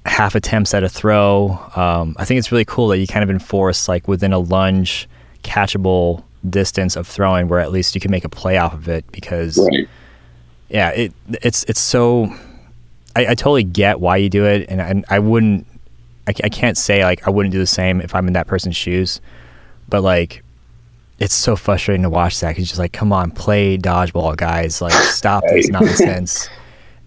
[0.06, 1.58] half attempts at a throw.
[1.76, 5.08] Um, I think it's really cool that you kind of enforce like within a lunge
[5.42, 9.04] catchable distance of throwing where at least you can make a play off of it
[9.12, 9.88] because Right.
[10.68, 11.12] yeah it
[11.42, 12.32] it's it's so
[13.16, 15.66] I, I totally get why you do it and I, I wouldn't
[16.28, 18.76] I, I can't say like I wouldn't do the same if I'm in that person's
[18.76, 19.20] shoes
[19.88, 20.44] but like
[21.18, 22.56] it's so frustrating to watch that.
[22.56, 24.80] He's just like, come on, play dodgeball, guys.
[24.80, 26.48] Like, stop this nonsense.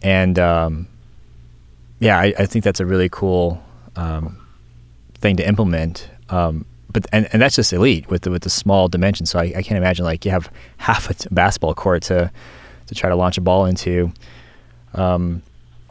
[0.01, 0.88] and um,
[1.99, 3.63] yeah, I, I, think that's a really cool
[3.95, 4.45] um,
[5.15, 6.09] thing to implement.
[6.29, 9.29] Um, but and, and that's just elite with the with the small dimensions.
[9.29, 12.31] So I, I can't imagine like you have half a t- basketball court to
[12.88, 14.11] to try to launch a ball into.
[14.93, 15.41] Um,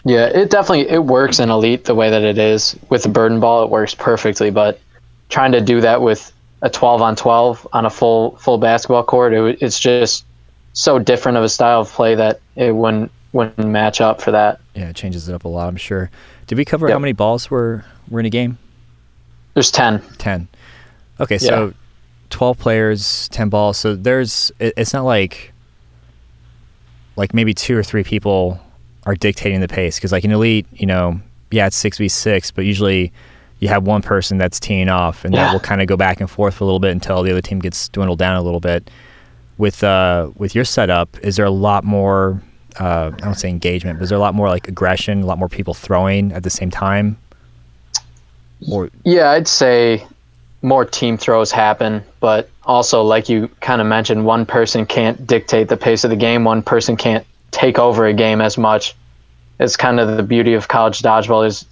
[0.05, 3.40] yeah, it definitely it works in elite the way that it is with the burden
[3.40, 3.64] ball.
[3.64, 4.80] It works perfectly, but
[5.28, 6.32] trying to do that with
[6.62, 10.24] a 12 on 12 on a full full basketball court, it, it's just
[10.73, 14.61] so different of a style of play that it wouldn't wouldn't match up for that.
[14.74, 15.69] Yeah, it changes it up a lot.
[15.69, 16.11] I'm sure.
[16.47, 16.95] Did we cover yep.
[16.95, 18.59] how many balls were were in a game?
[19.55, 20.03] There's ten.
[20.19, 20.49] Ten.
[21.19, 21.49] Okay, yeah.
[21.49, 21.74] so
[22.31, 23.78] twelve players, ten balls.
[23.78, 25.53] So there's it, it's not like
[27.16, 28.61] like maybe two or three people
[29.07, 31.20] are dictating the pace because like in elite, you know,
[31.51, 33.12] yeah, it's six v six, but usually
[33.61, 35.45] you have one person that's teeing off, and yeah.
[35.45, 37.43] that will kind of go back and forth for a little bit until the other
[37.43, 38.91] team gets dwindled down a little bit.
[39.59, 42.43] With uh, with your setup, is there a lot more?
[42.78, 45.39] Uh, I don't say engagement, but is there a lot more like aggression, a lot
[45.39, 47.19] more people throwing at the same time?
[48.70, 50.07] Or yeah, I'd say
[50.62, 55.69] more team throws happen, but also like you kind of mentioned, one person can't dictate
[55.69, 56.45] the pace of the game.
[56.45, 58.95] One person can't take over a game as much.
[59.59, 61.66] It's kind of the beauty of college dodgeball is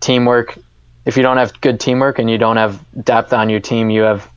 [0.00, 0.58] teamwork
[1.08, 4.02] if you don't have good teamwork and you don't have depth on your team, you
[4.02, 4.30] have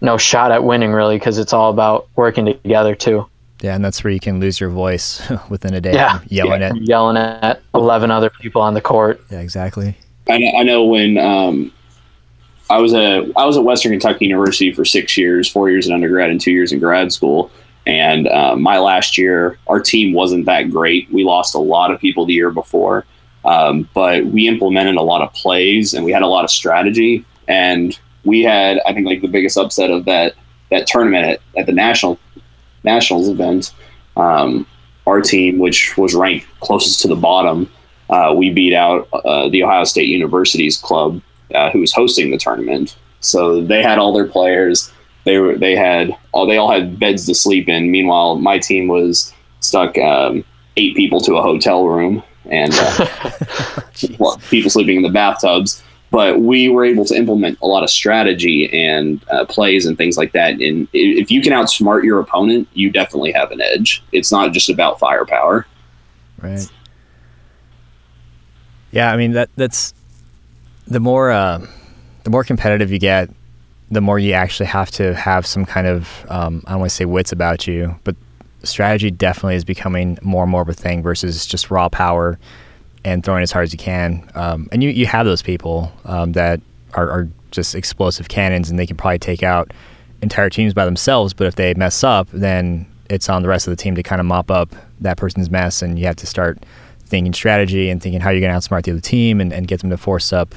[0.00, 3.26] no shot at winning really because it's all about working together too.
[3.60, 5.20] Yeah, and that's where you can lose your voice
[5.50, 5.92] within a day.
[5.92, 9.20] Yeah, yelling yeah, at yelling at eleven other people on the court.
[9.30, 9.94] Yeah, exactly.
[10.26, 11.70] I know, I know when um,
[12.70, 15.92] I was a I was at Western Kentucky University for six years, four years in
[15.92, 17.50] undergrad and two years in grad school.
[17.86, 21.12] And uh, my last year, our team wasn't that great.
[21.12, 23.04] We lost a lot of people the year before.
[23.44, 27.24] Um, but we implemented a lot of plays and we had a lot of strategy.
[27.48, 30.34] And we had, I think, like the biggest upset of that
[30.70, 32.18] that tournament at, at the national
[32.84, 33.72] nationals event.
[34.16, 34.66] Um,
[35.06, 37.70] our team, which was ranked closest to the bottom,
[38.10, 41.20] uh, we beat out uh, the Ohio State University's club,
[41.54, 42.96] uh, who was hosting the tournament.
[43.20, 44.92] So they had all their players.
[45.24, 47.90] They were they had all they all had beds to sleep in.
[47.90, 50.44] Meanwhile, my team was stuck um,
[50.76, 53.80] eight people to a hotel room and uh,
[54.50, 55.82] people sleeping in the bathtubs.
[56.10, 60.16] But we were able to implement a lot of strategy and uh, plays and things
[60.16, 60.54] like that.
[60.54, 64.02] And if you can outsmart your opponent, you definitely have an edge.
[64.10, 65.66] It's not just about firepower.
[66.42, 66.68] Right.
[68.90, 69.94] Yeah, I mean that that's
[70.88, 71.64] the more uh,
[72.24, 73.30] the more competitive you get,
[73.90, 76.96] the more you actually have to have some kind of um, I don't want to
[76.96, 78.16] say wits about you, but
[78.62, 82.38] strategy definitely is becoming more and more of a thing versus just raw power
[83.04, 84.28] and throwing as hard as you can.
[84.34, 86.60] Um, and you, you have those people um, that
[86.94, 89.72] are, are, just explosive cannons and they can probably take out
[90.22, 91.34] entire teams by themselves.
[91.34, 94.20] But if they mess up, then it's on the rest of the team to kind
[94.20, 95.82] of mop up that person's mess.
[95.82, 96.60] And you have to start
[97.00, 99.80] thinking strategy and thinking how you're going to outsmart the other team and, and get
[99.80, 100.54] them to force up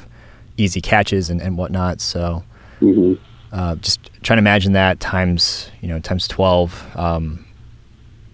[0.58, 2.00] easy catches and, and whatnot.
[2.00, 2.44] So
[2.80, 3.16] mm-hmm.
[3.52, 6.96] uh, just trying to imagine that times, you know, times 12.
[6.96, 7.43] Um,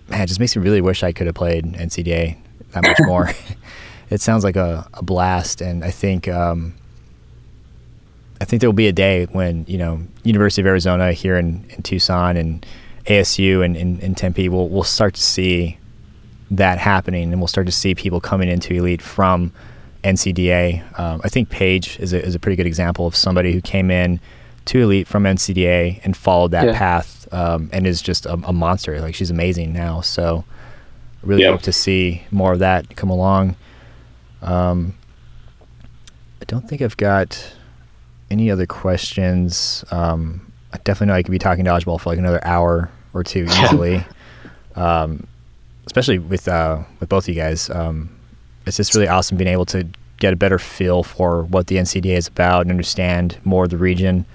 [0.09, 2.37] man, it just makes me really wish I could have played NCDA
[2.71, 3.29] that much more.
[4.09, 6.75] it sounds like a, a blast, and I think um,
[8.41, 11.65] I think there will be a day when you know University of Arizona here in,
[11.69, 12.65] in Tucson and
[13.05, 15.77] ASU and in Tempe will will start to see
[16.51, 19.51] that happening, and we'll start to see people coming into elite from
[20.03, 20.99] NCDA.
[20.99, 23.91] Um, I think Paige is a, is a pretty good example of somebody who came
[23.91, 24.19] in
[24.65, 26.77] to elite from NCDA and followed that yeah.
[26.77, 28.99] path um, and is just a, a, monster.
[29.01, 30.01] Like she's amazing now.
[30.01, 30.43] So
[31.23, 31.51] really yep.
[31.51, 33.55] hope to see more of that come along.
[34.41, 34.95] Um,
[36.41, 37.53] I don't think I've got
[38.31, 39.83] any other questions.
[39.91, 43.45] Um, I definitely know I could be talking dodgeball for like another hour or two
[43.63, 44.03] easily.
[44.75, 45.27] Um,
[45.85, 47.69] especially with uh, with both of you guys.
[47.69, 48.15] Um,
[48.65, 49.87] it's just really awesome being able to
[50.17, 53.77] get a better feel for what the NCDA is about and understand more of the
[53.77, 54.25] region.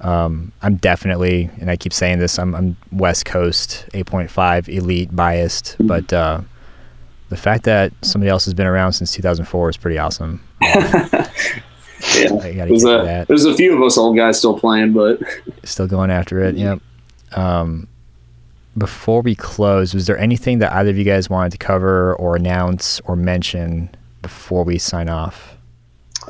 [0.00, 5.72] Um, I'm definitely, and I keep saying this, I'm, I'm West Coast 8.5 elite biased,
[5.72, 5.86] mm-hmm.
[5.86, 6.40] but uh,
[7.30, 10.42] the fact that somebody else has been around since 2004 is pretty awesome.
[10.62, 11.28] yeah,
[12.66, 15.20] there's a, there's a few of us old guys still playing, but
[15.64, 16.54] still going after it.
[16.54, 16.80] Yep.
[17.32, 17.88] Um,
[18.76, 22.36] before we close, was there anything that either of you guys wanted to cover or
[22.36, 23.90] announce or mention
[24.22, 25.56] before we sign off?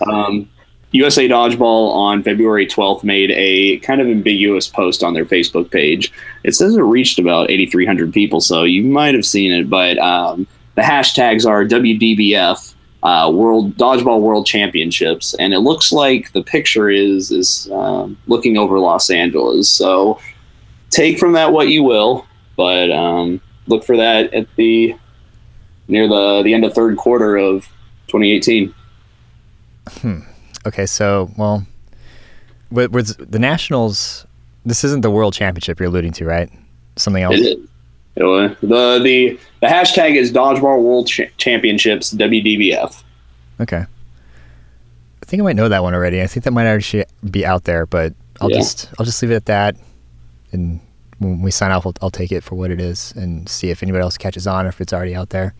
[0.07, 0.49] Um,
[0.93, 6.13] USA Dodgeball on February 12th made a kind of ambiguous post on their Facebook page.
[6.45, 10.47] It says it reached about 8,300 people, so you might have seen it, but um,
[10.77, 12.75] the hashtags are WDBF.
[13.01, 18.57] Uh, World Dodgeball World Championships, and it looks like the picture is is um, looking
[18.59, 19.71] over Los Angeles.
[19.71, 20.19] So
[20.91, 24.97] take from that what you will, but um, look for that at the
[25.87, 27.67] near the the end of third quarter of
[28.09, 28.75] 2018.
[29.89, 30.21] Hmm.
[30.69, 31.67] Okay, so well,
[32.71, 34.27] with, with the Nationals,
[34.67, 36.51] this isn't the World Championship you're alluding to, right?
[36.97, 37.37] Something else.
[37.37, 37.69] It is.
[38.15, 43.03] The the the hashtag is Dodgeball World Ch- Championships WDBF.
[43.61, 43.85] Okay.
[43.87, 46.21] I think I might know that one already.
[46.21, 48.57] I think that might actually be out there, but I'll yeah.
[48.59, 49.77] just I'll just leave it at that.
[50.53, 50.81] And
[51.19, 53.83] when we sign off, I'll, I'll, take it for what it is and see if
[53.83, 55.55] anybody else catches on or if it's already out there.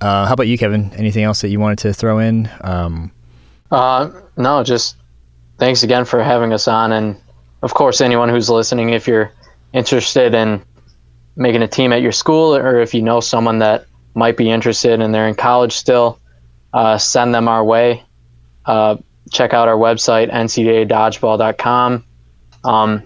[0.00, 0.92] Uh, how about you, Kevin?
[0.94, 2.48] Anything else that you wanted to throw in?
[2.62, 3.10] Um,
[3.70, 4.96] uh, no, just
[5.58, 7.16] thanks again for having us on, and
[7.62, 9.32] of course, anyone who's listening, if you're
[9.72, 10.62] interested in
[11.36, 15.00] making a team at your school, or if you know someone that might be interested
[15.00, 16.18] and they're in college still,
[16.72, 18.02] uh, send them our way.
[18.66, 18.96] Uh,
[19.30, 22.04] check out our website, ncdadodgeball.com,
[22.64, 23.02] um,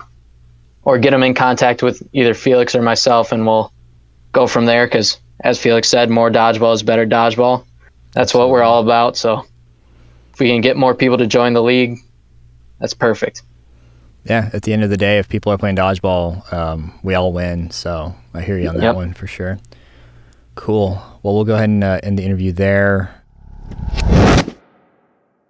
[0.84, 3.72] or get them in contact with either Felix or myself, and we'll
[4.32, 4.86] go from there.
[4.86, 7.64] Because, as Felix said, more dodgeball is better dodgeball.
[8.12, 9.16] That's what we're all about.
[9.16, 9.46] So,
[10.42, 11.98] we can get more people to join the league,
[12.80, 13.42] that's perfect.
[14.24, 17.32] Yeah, at the end of the day, if people are playing dodgeball, um, we all
[17.32, 17.70] win.
[17.70, 18.94] So I hear you on that yep.
[18.96, 19.60] one for sure.
[20.56, 21.00] Cool.
[21.22, 23.22] Well, we'll go ahead and uh, end the interview there.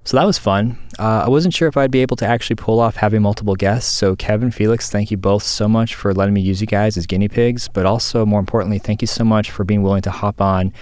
[0.05, 0.78] So that was fun.
[0.98, 3.90] Uh, I wasn't sure if I'd be able to actually pull off having multiple guests.
[3.90, 7.06] So, Kevin, Felix, thank you both so much for letting me use you guys as
[7.06, 7.69] guinea pigs.
[7.69, 10.73] But also, more importantly, thank you so much for being willing to hop on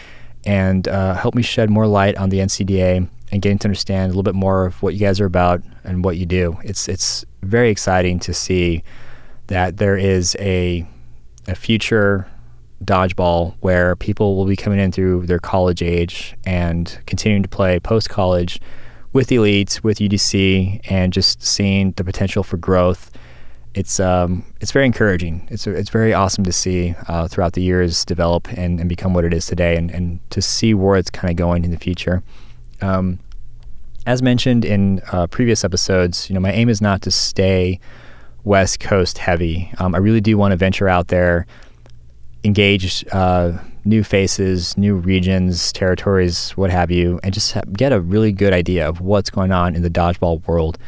[0.45, 4.09] and uh, help me shed more light on the NCDA and getting to understand a
[4.09, 6.59] little bit more of what you guys are about and what you do.
[6.65, 8.82] It's it's very exciting to see
[9.47, 10.86] that there is a
[11.48, 12.27] a future
[12.85, 17.78] dodgeball where people will be coming in through their college age and continuing to play
[17.78, 18.61] post college
[19.12, 23.11] with elites, with UDC, and just seeing the potential for growth.
[23.74, 25.47] It's um, it's very encouraging.
[25.51, 29.24] It's it's very awesome to see uh, throughout the years develop and, and become what
[29.24, 32.23] it is today, and, and to see where it's kind of going in the future.
[32.82, 33.19] Um,
[34.07, 37.81] as mentioned in uh, previous episodes, you know my aim is not to stay
[38.44, 39.70] West Coast heavy.
[39.78, 41.47] Um, I really do want to venture out there,
[42.44, 48.32] engage uh, new faces, new regions, territories, what have you, and just get a really
[48.32, 50.78] good idea of what's going on in the dodgeball world.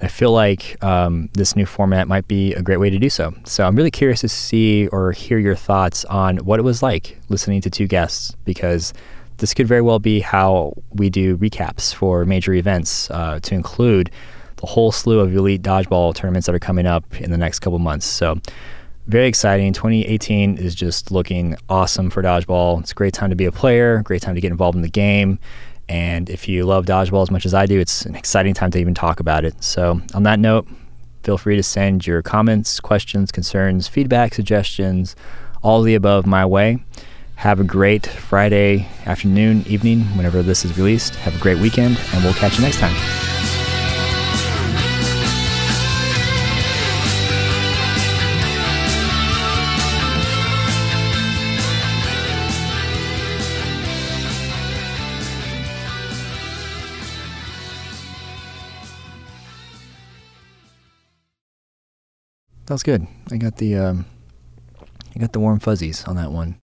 [0.00, 3.32] I feel like um, this new format might be a great way to do so.
[3.44, 7.18] So I'm really curious to see or hear your thoughts on what it was like
[7.30, 8.92] listening to two guests because
[9.38, 14.10] this could very well be how we do recaps for major events uh, to include
[14.56, 17.78] the whole slew of elite dodgeball tournaments that are coming up in the next couple
[17.78, 18.06] months.
[18.06, 18.40] So
[19.06, 19.72] very exciting.
[19.72, 22.80] 2018 is just looking awesome for dodgeball.
[22.80, 24.88] It's a great time to be a player, great time to get involved in the
[24.88, 25.38] game.
[25.88, 28.78] And if you love dodgeball as much as I do, it's an exciting time to
[28.78, 29.62] even talk about it.
[29.62, 30.66] So, on that note,
[31.22, 35.14] feel free to send your comments, questions, concerns, feedback, suggestions,
[35.62, 36.82] all the above my way.
[37.36, 41.14] Have a great Friday afternoon, evening, whenever this is released.
[41.16, 42.94] Have a great weekend, and we'll catch you next time.
[62.66, 63.06] That was good.
[63.30, 64.06] I got the um,
[65.14, 66.54] I got the warm fuzzies on that one.